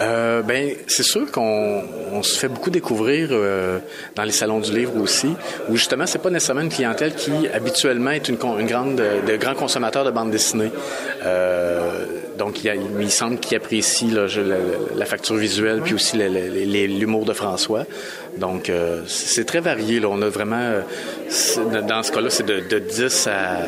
[0.00, 1.82] Euh, ben, c'est sûr qu'on
[2.12, 3.78] on se fait beaucoup découvrir euh,
[4.14, 5.28] dans les salons du livre aussi,
[5.68, 10.04] où justement, c'est pas nécessairement une clientèle qui habituellement est une, grande, de grands consommateurs
[10.04, 10.70] de bande dessinée.
[11.24, 12.04] Euh,
[12.38, 14.56] donc, il, a- il semble qu'il apprécie là, je- la,
[14.96, 17.84] la facture visuelle, puis aussi l'humour de François.
[18.36, 19.98] Donc, euh, c'est très varié.
[20.00, 20.08] Là.
[20.10, 20.74] On a vraiment,
[21.88, 23.62] dans ce cas-là, c'est de, de 10 à,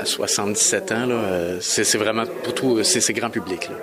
[0.00, 1.08] à 77 ans.
[1.10, 3.68] Euh, C'est vraiment pour tout, c'est grand public.
[3.68, 3.76] Là.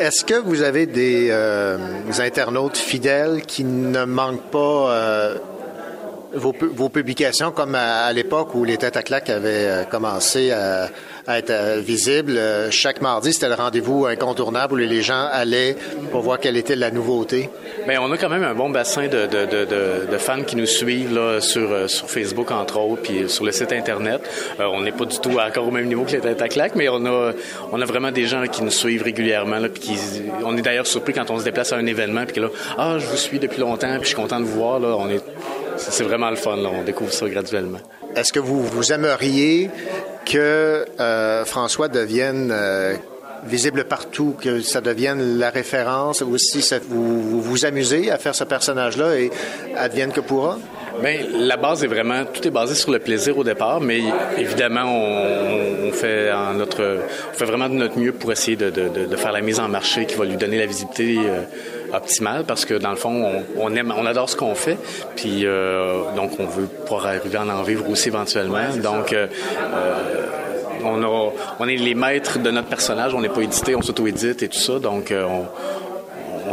[0.00, 4.58] Est-ce que vous avez des, euh, des internautes fidèles qui ne manquent pas
[4.90, 5.34] euh,
[6.32, 10.52] vos, vos publications comme à, à l'époque où les têtes à claques avaient euh, commencé
[10.52, 10.88] à
[11.38, 12.36] être euh, visibles?
[12.36, 15.76] Euh, chaque mardi, c'était le rendez-vous incontournable où les gens allaient
[16.10, 17.50] pour voir quelle était la nouveauté.
[17.86, 21.14] Bien, on a quand même un bon bassin de, de, de, fans qui nous suivent
[21.14, 24.20] là, sur, euh, sur Facebook, entre autres, puis sur le site Internet.
[24.58, 26.88] On n'est pas du tout encore au même niveau que les têtes à claques, mais
[26.88, 27.32] on a,
[27.72, 29.58] on a vraiment des gens qui nous suivent régulièrement.
[29.58, 29.98] Là, puis qui,
[30.44, 32.96] on est d'ailleurs surpris quand on se déplace à un événement, puis que là, ah,
[32.98, 34.80] je vous suis depuis longtemps, puis je suis content de vous voir.
[34.80, 35.22] Là, on est,
[35.76, 36.56] c'est vraiment le fun.
[36.56, 37.78] Là, on découvre ça graduellement.
[38.16, 39.70] Est-ce que vous, vous aimeriez
[40.26, 42.94] que euh, François devienne euh,
[43.46, 48.34] visible partout, que ça devienne la référence, ou si ça- vous, vous amusez à faire
[48.34, 49.30] ce personnage-là et
[49.76, 50.58] advienne que pourra?
[51.02, 54.02] Bien, la base est vraiment, tout est basé sur le plaisir au départ, mais
[54.36, 56.98] évidemment, on, fait en notre,
[57.32, 60.16] on fait vraiment de notre mieux pour essayer de faire la mise en marché qui
[60.16, 61.40] va lui donner la visibilité euh,
[61.92, 63.24] optimale, parce que dans le fond,
[63.56, 64.78] on, on aime, on adore ce qu'on fait,
[65.16, 68.74] puis euh, donc on veut pouvoir arriver à en vivre aussi éventuellement.
[68.82, 69.26] donc euh,
[69.58, 70.26] euh,
[70.84, 74.42] on, a, on est les maîtres de notre personnage, on n'est pas édité, on s'auto-édite
[74.42, 75.46] et tout ça, donc euh, on,
[75.89, 75.89] on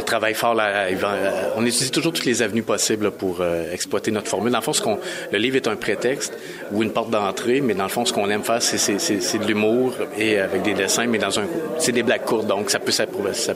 [0.07, 4.27] travaille fort là, euh, on étudie toujours toutes les avenues possibles pour euh, exploiter notre
[4.27, 4.51] formule.
[4.51, 4.97] Dans le fond, ce qu'on,
[5.31, 6.33] le livre est un prétexte
[6.71, 9.93] ou une porte d'entrée, mais dans le fond, ce qu'on aime faire, c'est, de l'humour
[10.17, 11.43] et avec des dessins, mais dans un,
[11.77, 13.05] c'est des blagues courtes, donc ça peut, ça,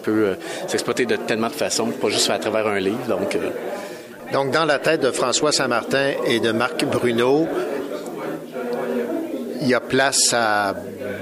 [0.07, 0.35] euh,
[0.67, 3.05] s'exploiter de tellement de façons, pas juste à travers un livre.
[3.07, 3.49] Donc, euh,
[4.33, 7.47] Donc, dans la tête de François Saint-Martin et de Marc Bruno,
[9.61, 10.75] il y a place à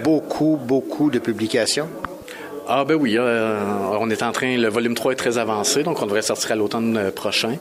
[0.04, 1.88] beaucoup, beaucoup de publications?
[2.72, 3.58] Ah ben oui, euh,
[4.00, 6.56] on est en train, le volume 3 est très avancé, donc on devrait sortir à
[6.56, 7.56] l'automne euh, prochain.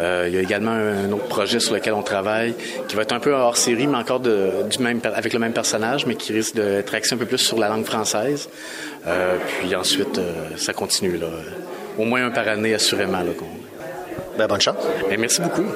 [0.00, 2.54] Euh, il y a également un autre projet sur lequel on travaille,
[2.88, 5.52] qui va être un peu hors série, mais encore de, du même, avec le même
[5.52, 8.48] personnage, mais qui risque d'être axé un peu plus sur la langue française.
[9.06, 10.20] Euh, puis ensuite,
[10.56, 11.28] ça continue là,
[11.96, 13.20] au moins un par année assurément.
[13.20, 13.30] Là,
[14.36, 14.84] Ben, bonne chance.
[15.08, 15.66] Ben, merci beaucoup.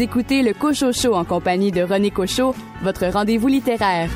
[0.00, 4.10] Écoutez le Cocho Show en compagnie de René Cocho, votre rendez-vous littéraire.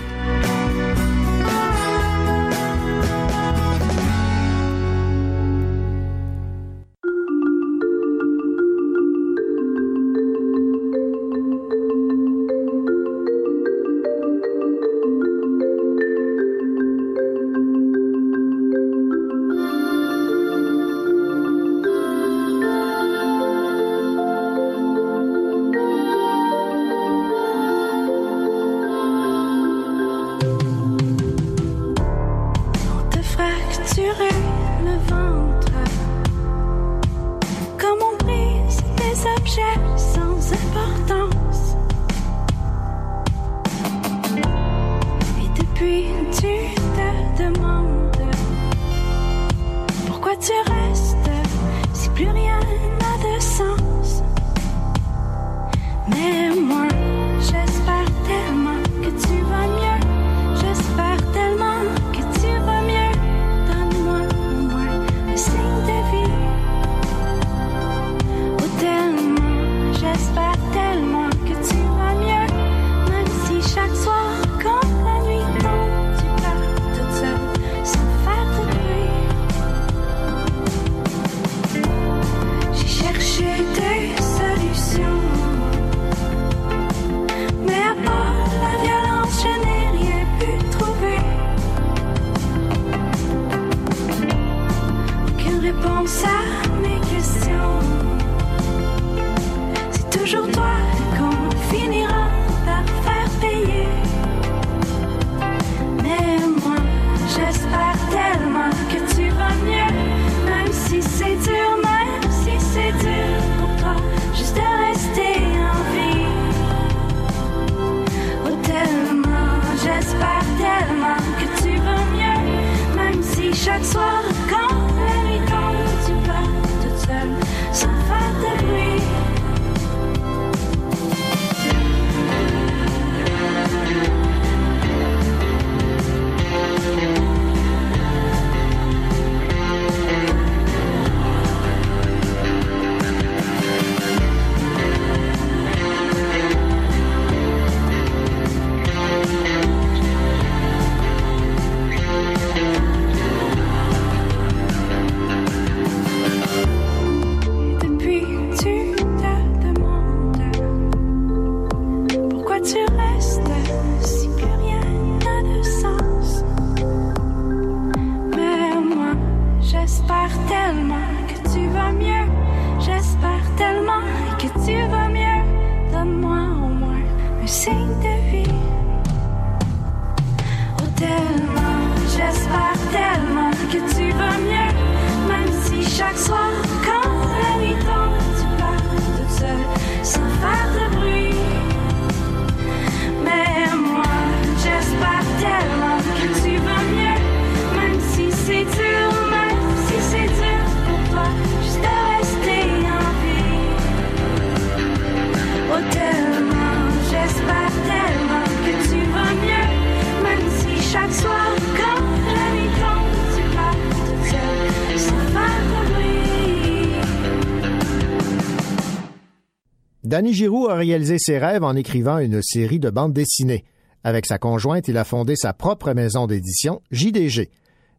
[220.18, 223.64] Danny Giroux a réalisé ses rêves en écrivant une série de bandes dessinées.
[224.02, 227.50] Avec sa conjointe, il a fondé sa propre maison d'édition, JDG.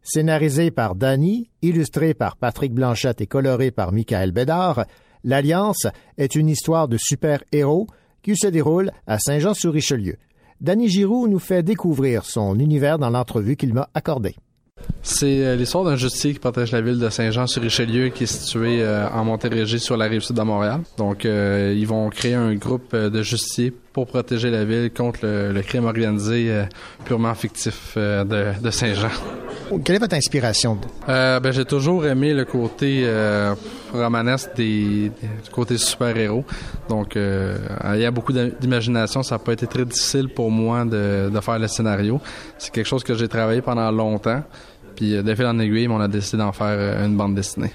[0.02, 4.84] Scénarisé par Danny, illustré par Patrick Blanchette et coloré par Michael Bédard,
[5.24, 5.86] L'Alliance
[6.18, 7.86] est une histoire de super-héros
[8.20, 10.18] qui se déroule à Saint-Jean-sur-Richelieu.
[10.60, 14.36] Danny Giroux nous fait découvrir son univers dans l'entrevue qu'il m'a accordée.
[15.02, 19.08] C'est euh, l'histoire d'un justicier qui protège la ville de Saint-Jean-sur-Richelieu qui est située euh,
[19.08, 20.80] en Montérégie sur la rive sud de Montréal.
[20.98, 25.52] Donc, euh, ils vont créer un groupe de justiciers pour protéger la ville contre le,
[25.52, 26.64] le crime organisé euh,
[27.04, 29.10] purement fictif euh, de, de Saint-Jean.
[29.84, 30.78] Quelle est votre inspiration?
[31.08, 33.54] Euh, ben, j'ai toujours aimé le côté euh,
[33.92, 36.44] romanesque des, du côté super-héros.
[36.88, 37.56] Donc, euh,
[37.94, 39.22] il y a beaucoup d'imagination.
[39.22, 42.20] Ça n'a pas été très difficile pour moi de, de faire le scénario.
[42.58, 44.42] C'est quelque chose que j'ai travaillé pendant longtemps.
[44.96, 47.72] Puis, euh, de fil en aiguille, on a décidé d'en faire euh, une bande dessinée.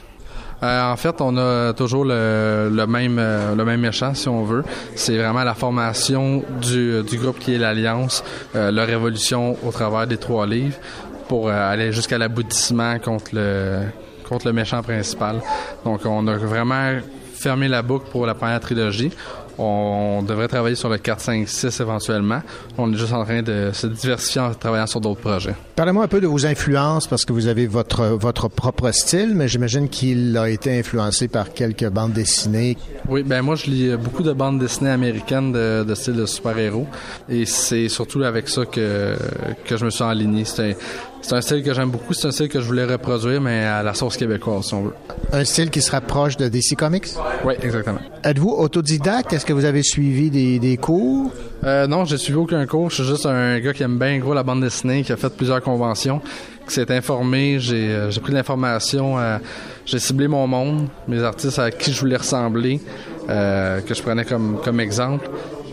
[0.63, 4.43] Euh, en fait, on a toujours le, le même euh, le même méchant, si on
[4.43, 4.63] veut.
[4.95, 8.23] C'est vraiment la formation du, du groupe qui est l'Alliance,
[8.55, 10.77] euh, leur évolution au travers des trois livres,
[11.27, 13.81] pour euh, aller jusqu'à l'aboutissement contre le
[14.27, 15.41] contre le méchant principal.
[15.83, 16.93] Donc, on a vraiment
[17.33, 19.11] fermé la boucle pour la première trilogie.
[19.57, 22.41] On devrait travailler sur le 4, 5, 6 éventuellement.
[22.77, 25.55] On est juste en train de se diversifier en travaillant sur d'autres projets.
[25.75, 29.47] Parlez-moi un peu de vos influences parce que vous avez votre, votre propre style, mais
[29.47, 32.77] j'imagine qu'il a été influencé par quelques bandes dessinées.
[33.07, 36.87] Oui, ben moi je lis beaucoup de bandes dessinées américaines de, de style de super-héros
[37.29, 39.15] et c'est surtout avec ça que,
[39.65, 40.45] que je me suis enligné.
[40.45, 40.75] C'est
[41.25, 43.81] c'est un style que j'aime beaucoup, c'est un style que je voulais reproduire mais à
[43.81, 44.93] la sauce québécoise si on veut.
[45.33, 47.07] Un style qui se rapproche de DC Comics?
[47.43, 47.97] Oui, exactement.
[48.23, 49.33] Êtes-vous autodidacte?
[49.33, 51.31] Est-ce que vous avez suivi des, des cours?
[51.63, 52.91] Euh, non, j'ai suivi aucun cours.
[52.91, 55.35] Je suis juste un gars qui aime bien gros la bande dessinée, qui a fait
[55.35, 56.21] plusieurs conventions,
[56.67, 57.57] qui s'est informé.
[57.59, 59.17] J'ai euh, pris de l'information.
[59.17, 59.39] euh,
[59.85, 62.79] j'ai ciblé mon monde, mes artistes à qui je voulais ressembler,
[63.29, 65.27] euh, que je prenais comme, comme exemple.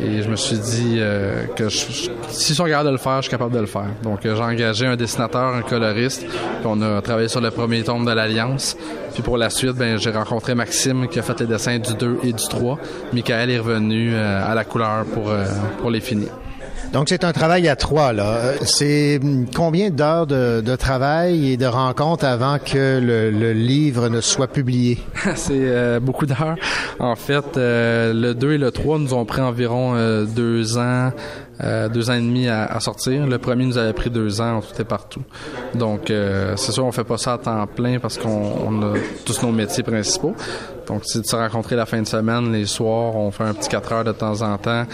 [0.05, 2.99] Et je me suis dit euh, que je, je- si ils sont capables de le
[2.99, 3.87] faire, je suis capable de le faire.
[4.03, 6.23] Donc euh, j'ai engagé un dessinateur, un coloriste.
[6.27, 8.77] Puis on a travaillé sur le premier tome de l'Alliance.
[9.15, 12.19] Puis pour la suite, ben, j'ai rencontré Maxime qui a fait les dessins du 2
[12.25, 12.79] et du 3.
[13.13, 15.45] Michael est revenu euh, à la couleur pour, euh,
[15.81, 16.29] pour les finir.
[16.93, 18.37] Donc, c'est un travail à trois, là.
[18.37, 23.53] Euh, C'est hum, combien d'heures de, de travail et de rencontres avant que le, le
[23.55, 24.99] livre ne soit publié?
[25.35, 26.57] C'est euh, beaucoup d'heures.
[26.99, 31.13] En fait, euh, le 2 et le 3 nous ont pris environ euh, deux ans,
[31.65, 33.27] euh, deux ans et demi à, à sortir.
[33.27, 35.23] Le premier nous avait pris deux ans, tout et partout.
[35.75, 38.95] Donc, euh, c'est sûr, on fait pas ça à temps plein parce qu'on on a
[39.25, 40.35] tous nos métiers principaux.
[40.87, 43.71] Donc, c'est de se rencontrer la fin de semaine, les soirs, on fait un petit
[43.71, 44.85] 4 heures de temps en temps.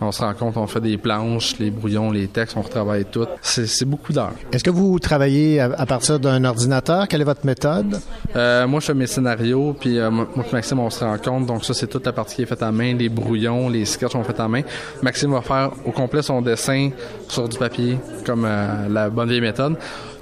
[0.00, 3.26] On se rencontre, on fait des planches, les brouillons, les textes, on retravaille tout.
[3.40, 4.32] C'est beaucoup d'heures.
[4.52, 7.08] Est-ce que vous travaillez à, à partir d'un ordinateur?
[7.08, 7.98] Quelle est votre méthode?
[8.34, 11.46] Euh, moi, je fais mes scénarios, puis euh, moi et Maxime, on se rencontre.
[11.46, 14.12] Donc ça, c'est toute la partie qui est faite à main, les brouillons, les sketchs
[14.12, 14.62] sont faits à main.
[15.02, 16.90] Maxime va faire au complet son dessin
[17.28, 19.76] sur du papier, comme euh, la bonne vieille méthode.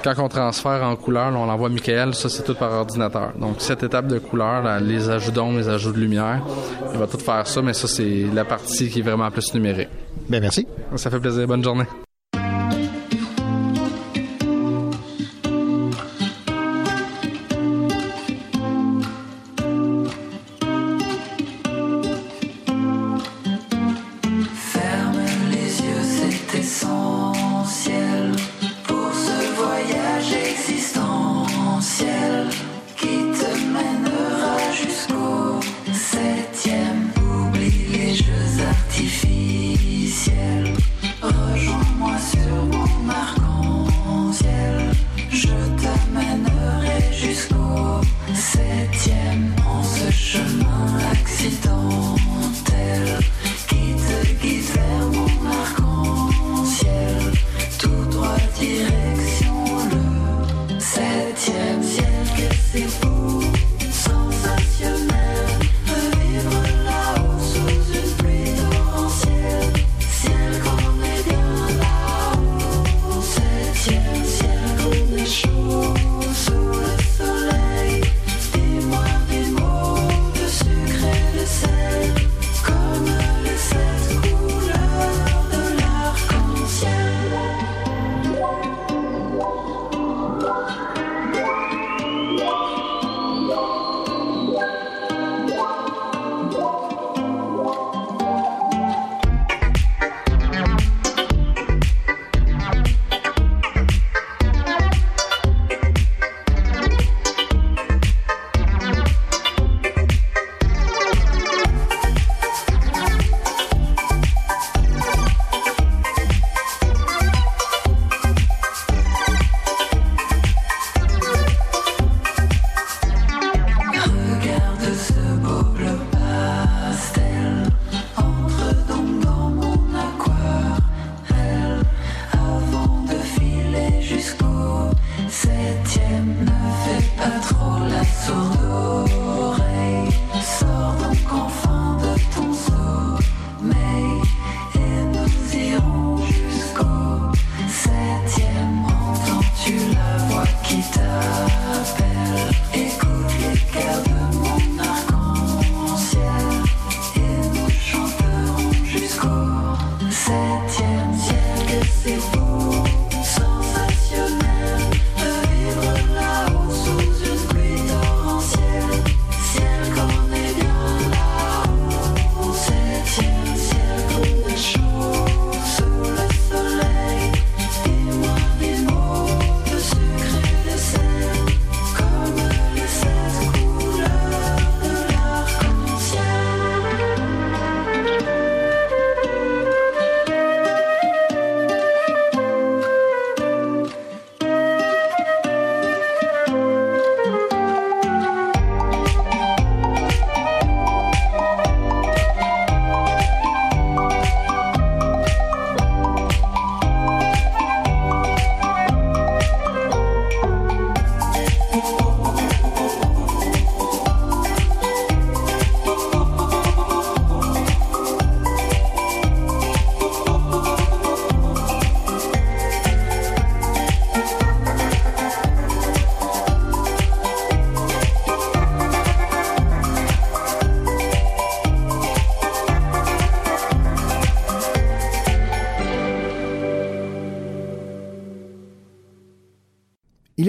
[0.05, 3.33] Quand on transfère en couleur, là, on l'envoie à Michael, ça c'est tout par ordinateur.
[3.39, 6.43] Donc cette étape de couleur, là, les ajouts d'ombre, les ajouts de lumière,
[6.93, 9.89] il va tout faire ça, mais ça c'est la partie qui est vraiment plus numérique.
[10.29, 10.67] Ben merci.
[10.97, 11.87] Ça fait plaisir, bonne journée.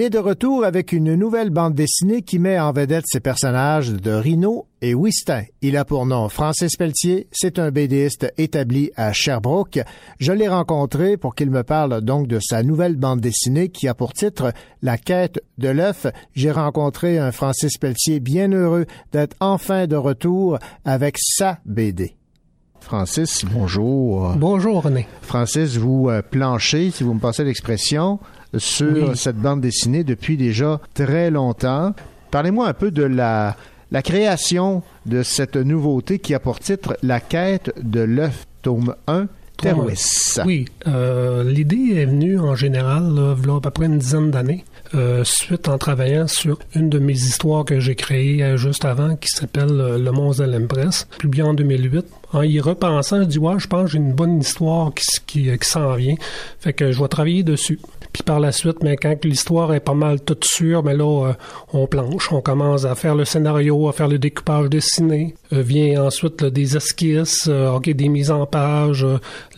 [0.06, 4.12] Est de retour avec une nouvelle bande dessinée qui met en vedette ses personnages de
[4.12, 5.42] Rhino et Whistin.
[5.62, 9.80] Il a pour nom Francis Pelletier, c'est un BDiste établi à Sherbrooke.
[10.20, 13.94] Je l'ai rencontré pour qu'il me parle donc de sa nouvelle bande dessinée qui a
[13.94, 16.06] pour titre La quête de l'œuf.
[16.34, 22.14] J'ai rencontré un Francis Pelletier bien heureux d'être enfin de retour avec sa BD.
[22.78, 24.34] Francis, bonjour.
[24.36, 25.08] Bonjour René.
[25.22, 28.20] Francis, vous euh, planchez, si vous me passez l'expression,
[28.58, 29.16] sur Oui.
[29.16, 31.94] cette bande dessinée depuis déjà très longtemps.
[32.30, 33.56] Parlez-moi un peu de la,
[33.90, 39.26] la création de cette nouveauté qui a pour titre La quête de l'œuf, tome 1,
[39.56, 40.38] Terwis.
[40.44, 44.64] Oui, euh, l'idée est venue en général, là, à peu près une dizaine d'années,
[44.94, 49.16] euh, suite en travaillant sur une de mes histoires que j'ai créées euh, juste avant,
[49.16, 52.04] qui s'appelle euh, Le Monstre de l'Empress, publiée en 2008.
[52.34, 55.58] En y repensant, je dis, ouais, je pense que j'ai une bonne histoire qui, qui,
[55.58, 56.16] qui s'en vient.
[56.60, 57.78] Fait que je vais travailler dessus.
[58.16, 61.32] Puis par la suite, mais quand l'histoire est pas mal toute sûre, mais là, euh,
[61.74, 65.34] on planche, on commence à faire le scénario, à faire le découpage dessiné.
[65.52, 69.06] Euh, vient ensuite des esquisses, euh, ok, des mises en page,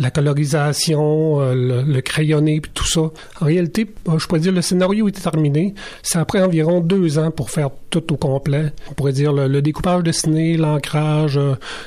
[0.00, 3.02] la colorisation, le, crayonné, puis tout ça.
[3.40, 3.86] En réalité,
[4.18, 5.74] je pourrais dire le scénario était terminé.
[6.02, 8.72] Ça a pris environ deux ans pour faire tout au complet.
[8.90, 11.38] On pourrait dire le, le découpage dessiné, l'ancrage,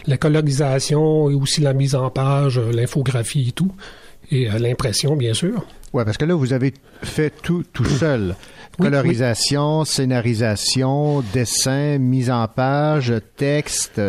[0.07, 3.73] la colorisation et aussi la mise en page, l'infographie et tout.
[4.31, 5.65] Et l'impression, bien sûr.
[5.93, 6.73] Ouais, parce que là, vous avez
[7.03, 8.35] fait tout tout seul.
[8.79, 14.01] Oui, Colorisation, scénarisation, dessin, mise en page, texte.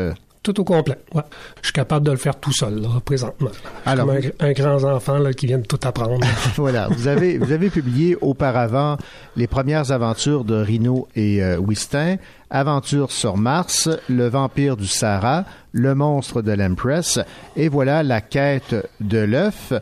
[0.45, 1.23] Tout au complet, ouais.
[1.61, 3.51] Je suis capable de le faire tout seul, là, présentement.
[3.87, 6.19] Alors- Comme un, un grand enfant là, qui vient de tout apprendre.
[6.57, 8.97] voilà, vous avez vous avez publié auparavant
[9.37, 12.17] les premières aventures de Rhino et euh, Whistin,
[12.51, 17.21] Aventure sur Mars, Le vampire du Sahara, Le monstre de l'Empress,
[17.57, 19.73] et voilà la quête de l'œuf.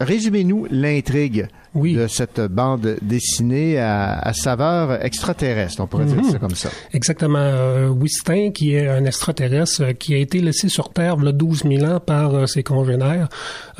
[0.00, 6.30] Résumez-nous l'intrigue de cette bande dessinée à, à saveur extraterrestre, on pourrait dire Mhm.
[6.32, 6.68] ça comme ça.
[6.92, 7.38] Exactement.
[7.38, 11.64] Euh, Whistin, qui est un extraterrestre euh, qui a été laissé sur Terre a 12
[11.64, 13.28] 000 ans par euh, ses congénères.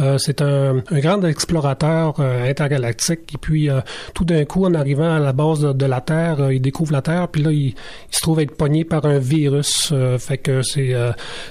[0.00, 3.34] Euh, c'est un, un grand explorateur intergalactique.
[3.34, 3.68] Et puis,
[4.14, 7.02] tout d'un coup, en arrivant à la base de, de la Terre, il découvre la
[7.02, 7.74] Terre, puis là, il, il
[8.10, 9.92] se trouve être pogné par un virus.
[10.18, 10.94] fait que c'est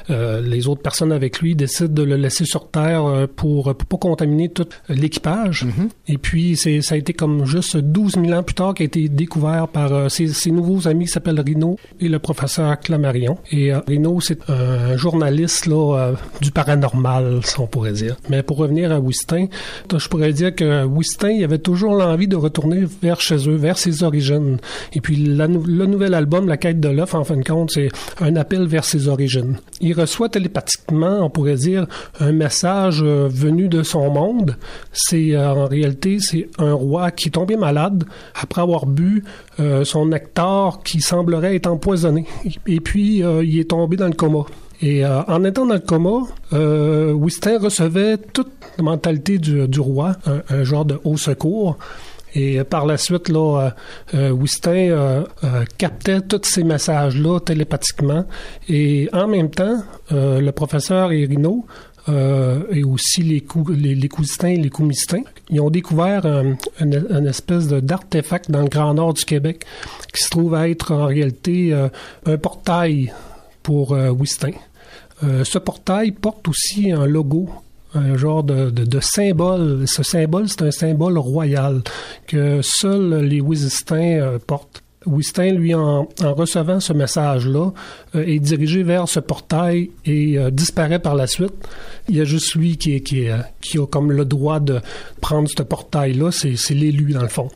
[0.09, 4.49] les autres personnes avec lui décident de le laisser sur Terre pour, pour pas contaminer
[4.49, 5.65] tout l'équipage.
[6.07, 9.09] Et puis, c'est, ça a été comme juste 12 000 ans plus tard qu'a été
[9.09, 13.37] découvert par euh, ses, ses nouveaux amis qui s'appellent Rino et le professeur Clamarion.
[13.51, 18.15] Et euh, Rino, c'est un journaliste là, euh, du paranormal, si on pourrait dire.
[18.29, 19.47] Mais pour revenir à Whistin,
[19.95, 23.77] je pourrais dire que Whistin, il avait toujours l'envie de retourner vers chez eux, vers
[23.77, 24.57] ses origines.
[24.93, 27.89] Et puis, le nouvel album, La quête de l'œuf, en fin de compte, c'est
[28.19, 29.57] un appel vers ses origines.
[29.81, 31.87] Il reçoit télépathiquement, on pourrait dire,
[32.19, 34.57] un message euh, venu de son monde.
[34.91, 38.03] C'est euh, en réalité, c'est un roi qui est tombé malade
[38.41, 39.23] après avoir bu
[39.59, 42.25] euh, son nectar qui semblerait être empoisonné.
[42.67, 44.45] Et puis, euh, il est tombé dans le coma.
[44.81, 50.15] Et euh, en étant dans le coma, euh, Whistin recevait toute la mentalité du, roi,
[50.49, 51.77] un, genre de haut secours.
[52.37, 53.71] Et par la suite, là,
[54.13, 54.35] euh,
[55.77, 58.25] captait tous ces messages-là télépathiquement.
[58.67, 59.81] Et en même temps,
[60.11, 61.65] le professeur Erino
[62.07, 66.91] euh, et aussi les, cou les, cousistins et les coumistins, ils ont découvert un, un,
[67.09, 69.65] un espèce d'artefact dans le grand nord du Québec
[70.13, 71.89] qui se trouve être en réalité euh,
[72.25, 73.11] un portail
[73.63, 74.51] pour euh, Whistin.
[75.23, 77.49] Euh, ce portail porte aussi un logo
[77.95, 79.85] un genre de symbole.
[79.87, 81.81] Ce symbole, c'est un symbole royal
[82.27, 84.83] que seuls les Wizistins euh, portent.
[85.05, 87.71] Wistin, lui, en, recevant ce message-là,
[88.15, 91.53] euh, est dirigé vers ce portail et euh, disparaît par la suite.
[92.09, 94.81] Il y a juste lui qui, est, qui, euh, qui a comme le droit de
[95.21, 97.49] prendre ce portail-là, c'est l'élu dans le fond.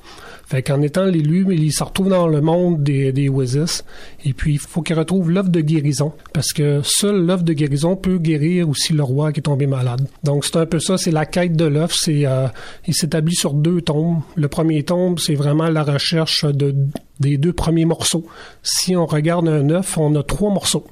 [0.49, 3.84] Fait qu'en étant l'élu, il se retrouve dans le monde des, des Wizis.
[4.26, 6.11] Et puis, il faut qu'il retrouve l'œuvre de guérison.
[6.34, 10.07] Parce que seule l'œuvre de guérison peut guérir aussi le roi qui est tombé malade.
[10.23, 10.97] Donc, c'est un peu ça.
[10.97, 11.93] C'est la quête de l'œuvre.
[11.93, 12.47] C'est, euh,
[12.88, 14.21] il s'établit sur deux tombes.
[14.35, 16.73] Le premier tombe, c'est vraiment la recherche de,
[17.19, 18.26] des deux premiers morceaux.
[18.63, 20.88] Si on regarde un œuf, on a trois morceaux.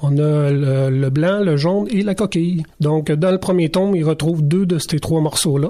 [0.00, 2.62] On a le, blanc, le jaune et la coquille.
[2.80, 5.68] Donc, dans le premier tome, il retrouve deux de ces trois morceaux-là.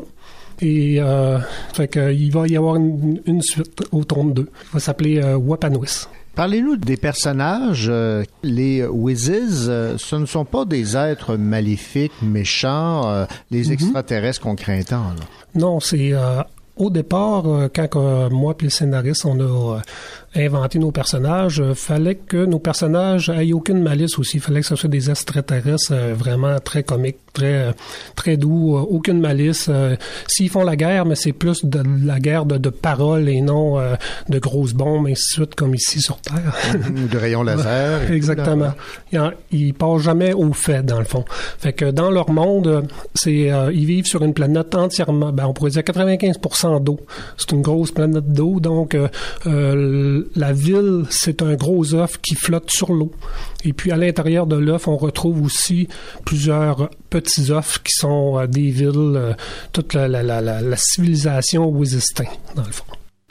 [0.62, 1.38] Et euh,
[1.74, 4.42] fait que, il va y avoir une, une suite au tome 2.
[4.42, 6.06] Il va s'appeler euh, Wapanwis.
[6.34, 7.88] Parlez-nous des personnages.
[7.90, 14.40] Euh, les Wizzies, euh, ce ne sont pas des êtres maléfiques, méchants, euh, les extraterrestres
[14.40, 15.08] qu'on craint tant.
[15.10, 15.24] là.
[15.54, 16.12] Non, c'est
[16.76, 17.44] au départ,
[17.74, 19.80] quand moi et le scénariste, on a
[20.34, 24.38] inventé nos personnages, euh, fallait que nos personnages aient aucune malice aussi.
[24.38, 27.72] fallait que ce soit des extraterrestres euh, vraiment très comiques, très euh,
[28.16, 29.68] très doux, aucune malice.
[30.26, 33.78] S'ils font la guerre, mais c'est plus de la guerre de, de paroles et non
[34.28, 36.54] de grosses bombes, ainsi de suite, comme ici sur Terre.
[36.74, 38.10] Ou de rayons laser.
[38.10, 38.72] et Exactement.
[39.12, 41.24] Ils, en- ils passent jamais au fait, dans le fond.
[41.58, 45.52] Fait que dans leur monde, c'est euh, ils vivent sur une planète entièrement, ben, on
[45.52, 47.00] pourrait dire 95% d'eau.
[47.36, 48.94] C'est une grosse planète d'eau, donc
[49.46, 53.12] euh, la ville, c'est un gros œuf qui flotte sur l'eau.
[53.64, 55.88] Et puis à l'intérieur de l'œuf, on retrouve aussi
[56.24, 59.34] plusieurs petits œufs qui sont euh, des villes, euh,
[59.72, 62.84] toute la, la, la, la, la civilisation dans le fond.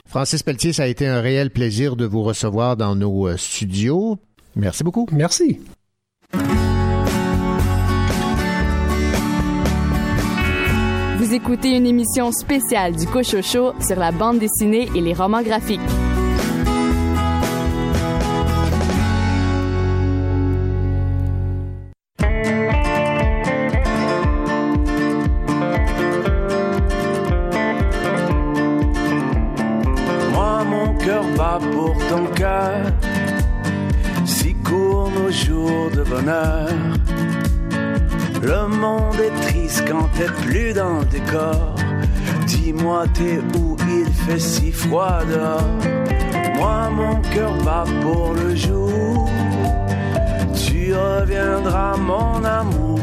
[0.08, 4.18] Francis Pelletier, ça a été un réel plaisir de vous recevoir dans nos euh, studios.
[4.56, 5.08] Merci beaucoup.
[5.10, 5.58] Merci.
[11.18, 15.80] Vous écoutez une émission spéciale du Cochocho sur la bande dessinée et les romans graphiques.
[40.26, 41.74] Plus dans le décor.
[42.46, 43.76] Dis-moi, t'es où?
[43.88, 45.68] Il fait si froid dehors.
[46.56, 49.28] Moi, mon cœur bat pour le jour.
[50.54, 52.98] Tu reviendras, mon amour.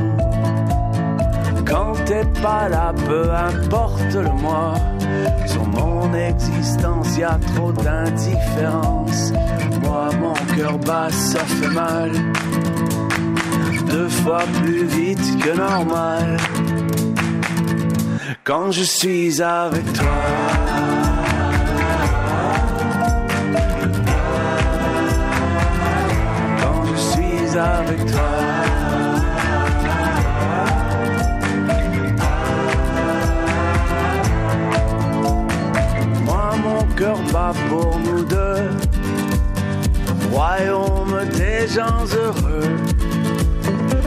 [1.66, 4.76] Quand t'es pas là, peu importe le mois.
[5.46, 9.34] Sur mon existence, y a trop d'indifférence.
[9.84, 12.12] Moi, mon cœur bat, ça fait mal.
[13.90, 16.38] Deux fois plus vite que normal.
[18.50, 20.08] Quand je suis avec toi.
[26.60, 28.30] Quand je suis avec toi.
[36.26, 38.72] Moi, mon cœur bat pour nous deux.
[40.32, 42.78] Royaume des gens heureux.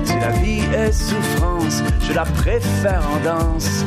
[0.03, 3.85] Si la vie est souffrance, je la préfère en danse.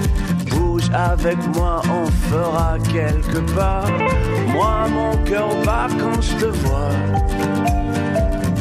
[0.93, 3.89] Avec moi, on fera quelque part.
[4.47, 6.91] Moi, mon cœur bat quand je te vois.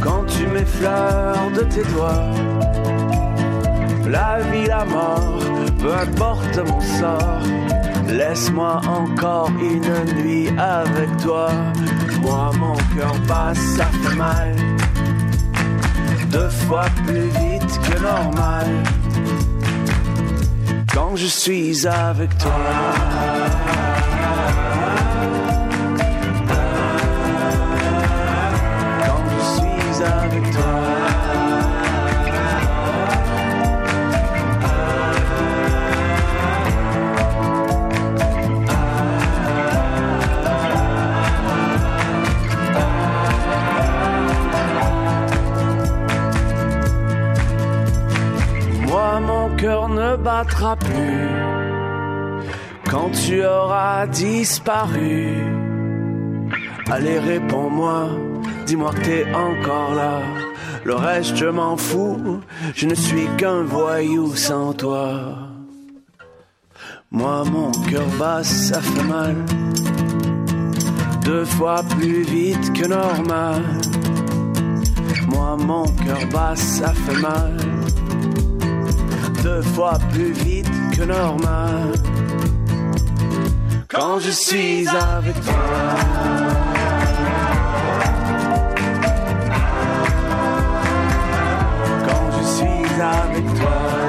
[0.02, 2.30] Quand tu m'effleures de tes doigts.
[4.06, 5.38] La vie, la mort,
[5.78, 7.40] peu importe mon sort.
[8.08, 11.50] Laisse-moi encore une nuit avec toi.
[12.20, 14.54] Moi, mon cœur bat, ça fait mal.
[16.30, 18.66] Deux fois plus vite que normal.
[20.94, 22.52] Quand je suis avec toi.
[29.04, 30.62] Quand je suis avec toi.
[48.86, 50.73] Moi, mon cœur ne battra
[52.90, 55.28] quand tu auras disparu.
[56.90, 58.10] Allez, réponds-moi,
[58.66, 60.20] dis-moi que t'es encore là.
[60.84, 62.40] Le reste, je m'en fous,
[62.74, 65.38] je ne suis qu'un voyou sans toi.
[67.10, 69.36] Moi, mon cœur bat, ça fait mal.
[71.24, 73.62] Deux fois plus vite que normal.
[75.28, 77.56] Moi, mon cœur bat, ça fait mal.
[79.42, 81.92] deux fois plus vite que normal.
[83.88, 85.54] Quand je suis avec toi.
[92.06, 94.03] Quand je suis avec toi.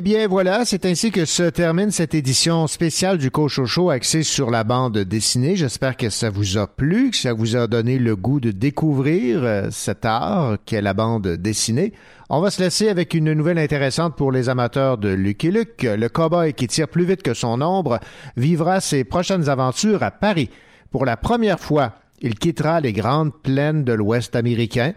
[0.00, 4.50] Eh bien voilà, c'est ainsi que se termine cette édition spéciale du Cochocho axée sur
[4.50, 5.56] la bande dessinée.
[5.56, 9.44] J'espère que ça vous a plu, que ça vous a donné le goût de découvrir
[9.44, 11.92] euh, cet art qu'est la bande dessinée.
[12.30, 15.82] On va se laisser avec une nouvelle intéressante pour les amateurs de Lucky Luke.
[15.82, 18.00] Le cowboy qui tire plus vite que son ombre
[18.38, 20.48] vivra ses prochaines aventures à Paris.
[20.90, 24.94] Pour la première fois, il quittera les grandes plaines de l'Ouest américain.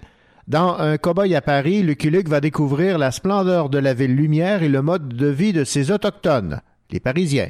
[0.49, 4.61] Dans Un cow-boy à Paris, Lucky Luke va découvrir la splendeur de la ville lumière
[4.61, 6.59] et le mode de vie de ses autochtones,
[6.91, 7.47] les Parisiens.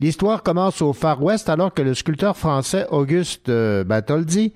[0.00, 4.52] L'histoire commence au Far West alors que le sculpteur français Auguste euh, Batoldi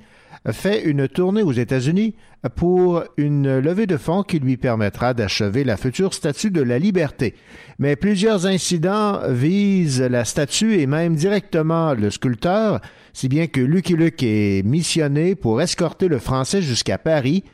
[0.51, 2.15] fait une tournée aux États-Unis
[2.57, 7.35] pour une levée de fonds qui lui permettra d'achever la future statue de la liberté.
[7.79, 12.83] Mais plusieurs incidents visent la statue et même directement le sculpteur,
[13.15, 17.45] si bien que Lucky Luke est missionné pour escorter le français jusqu'à Paris.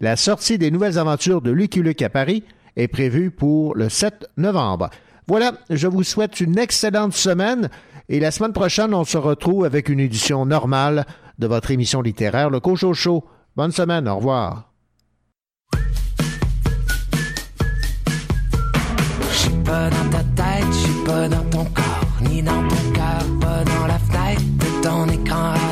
[0.00, 2.44] La sortie des nouvelles aventures de Lucky Luke à Paris
[2.76, 4.90] est prévue pour le 7 novembre.
[5.26, 7.68] Voilà, je vous souhaite une excellente semaine
[8.08, 11.04] et la semaine prochaine, on se retrouve avec une édition normale
[11.38, 13.24] de votre émission littéraire, le Cocho Show.
[13.56, 14.72] Bonne semaine, au revoir.
[19.64, 23.64] Pas dans ta tête, je suis pas dans ton corps, ni dans ton cœur, pas
[23.64, 25.67] dans la fenêtre de ton écran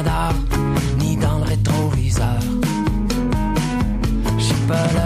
[4.68, 5.05] Je suis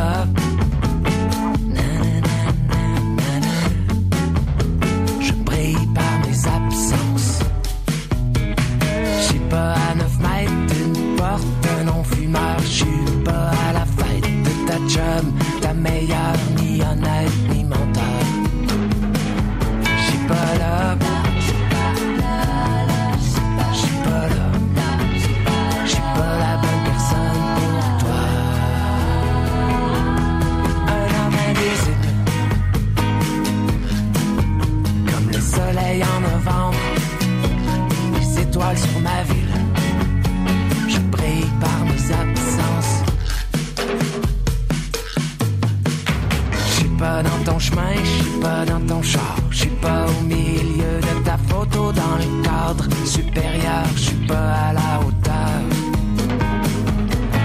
[47.01, 51.01] pas dans ton chemin, je suis pas dans ton char, je suis pas au milieu
[51.01, 55.61] de ta photo dans le cadre supérieur, je suis pas à la hauteur.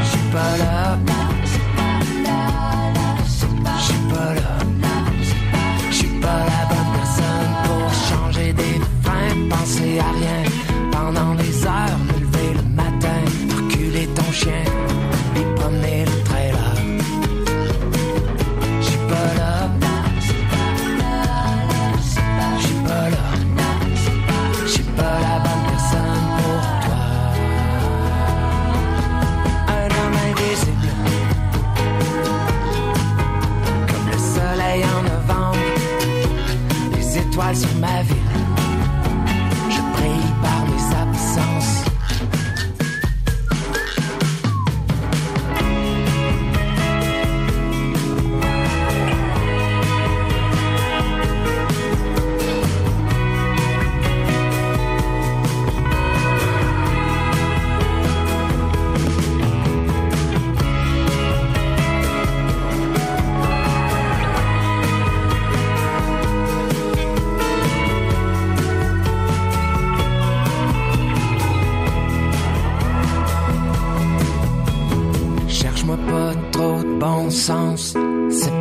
[0.02, 1.14] Je suis pas là.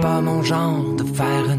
[0.05, 1.54] Pas mon genre de faire